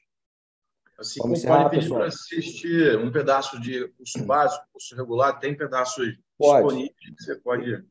[0.97, 5.55] Assim Vamos como pode pedir para assistir um pedaço de curso básico, curso regular, tem
[5.55, 6.63] pedaços pode.
[6.63, 7.85] disponíveis que você pode.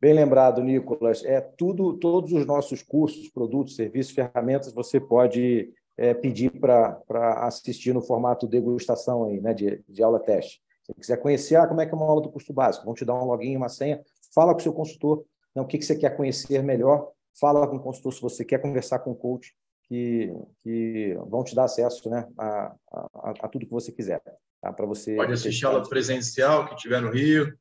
[0.00, 1.24] Bem lembrado, Nicolas.
[1.24, 7.00] É tudo, todos os nossos cursos, produtos, serviços, ferramentas, você pode é, pedir para
[7.46, 10.60] assistir no formato degustação aí, né, de, de aula teste.
[10.82, 12.94] Se você quiser conhecer ah, como é que é uma aula do curso básico, vão
[12.94, 14.02] te dar um login, uma senha,
[14.34, 15.24] fala com o seu consultor,
[15.54, 18.60] né, o que, que você quer conhecer melhor, fala com o consultor se você quer
[18.60, 19.54] conversar com o coach,
[19.88, 20.32] que,
[20.62, 24.22] que vão te dar acesso né, a, a, a tudo que você quiser.
[24.60, 24.72] Tá?
[24.72, 27.56] Para você pode assistir aula presencial que tiver no Rio.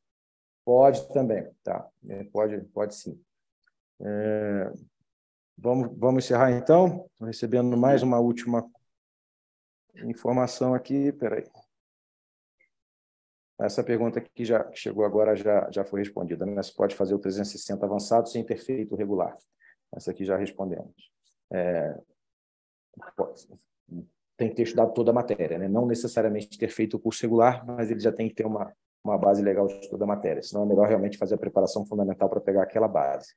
[0.66, 1.86] Pode também, tá?
[2.08, 3.22] É, pode, pode sim.
[4.02, 4.72] É,
[5.58, 7.06] vamos, vamos encerrar então.
[7.12, 8.66] Estou recebendo mais uma última
[10.06, 11.12] informação aqui.
[11.12, 11.44] Peraí.
[13.60, 16.46] Essa pergunta que já chegou agora já, já foi respondida.
[16.46, 16.64] Né?
[16.64, 19.38] Você pode fazer o 360 avançado sem ter feito regular.
[19.94, 21.12] Essa aqui já respondemos.
[21.52, 21.98] É,
[24.38, 25.68] tem que ter estudado toda a matéria, né?
[25.68, 28.74] não necessariamente ter feito o curso regular, mas ele já tem que ter uma,
[29.04, 32.30] uma base legal de toda a matéria, senão é melhor realmente fazer a preparação fundamental
[32.30, 33.34] para pegar aquela base.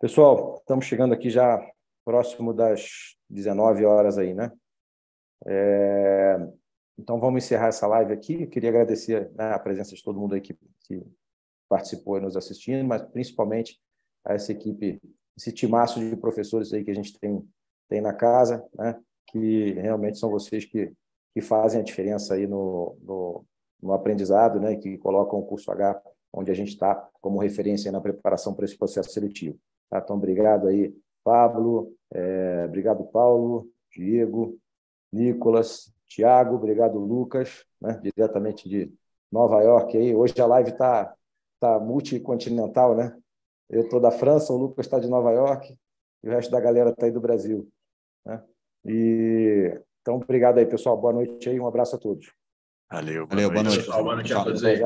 [0.00, 1.58] Pessoal, estamos chegando aqui já
[2.04, 4.52] próximo das 19 horas aí, né?
[5.46, 6.36] É...
[6.98, 8.42] Então vamos encerrar essa live aqui.
[8.42, 11.02] Eu queria agradecer né, a presença de todo mundo aí que, que
[11.68, 13.80] participou e nos assistindo, mas principalmente
[14.24, 15.00] a essa equipe,
[15.36, 17.46] esse timaço de professores aí que a gente tem
[17.88, 18.98] tem na casa, né?
[19.28, 20.92] que realmente são vocês que,
[21.34, 23.44] que fazem a diferença aí no, no,
[23.82, 24.76] no aprendizado, né?
[24.76, 26.00] que colocam o curso H
[26.32, 29.58] onde a gente está como referência na preparação para esse processo seletivo.
[29.88, 29.98] Tá?
[29.98, 34.58] Então, obrigado aí, Pablo, é, obrigado, Paulo, Diego,
[35.12, 38.00] Nicolas, Tiago, obrigado, Lucas, né?
[38.02, 38.92] diretamente de
[39.30, 39.96] Nova York.
[39.96, 40.14] Aí.
[40.14, 41.14] Hoje a live está
[41.58, 43.16] tá multicontinental, né?
[43.68, 45.76] Eu estou da França, o Lucas está de Nova York
[46.22, 47.68] e o resto da galera está aí do Brasil.
[48.26, 48.42] Né?
[48.84, 50.96] E, então, obrigado aí, pessoal.
[50.96, 52.32] Boa noite aí, um abraço a todos.
[52.90, 53.86] Valeu, boa Valeu, noite.
[53.86, 54.80] Boa noite, boa noite a todos aí.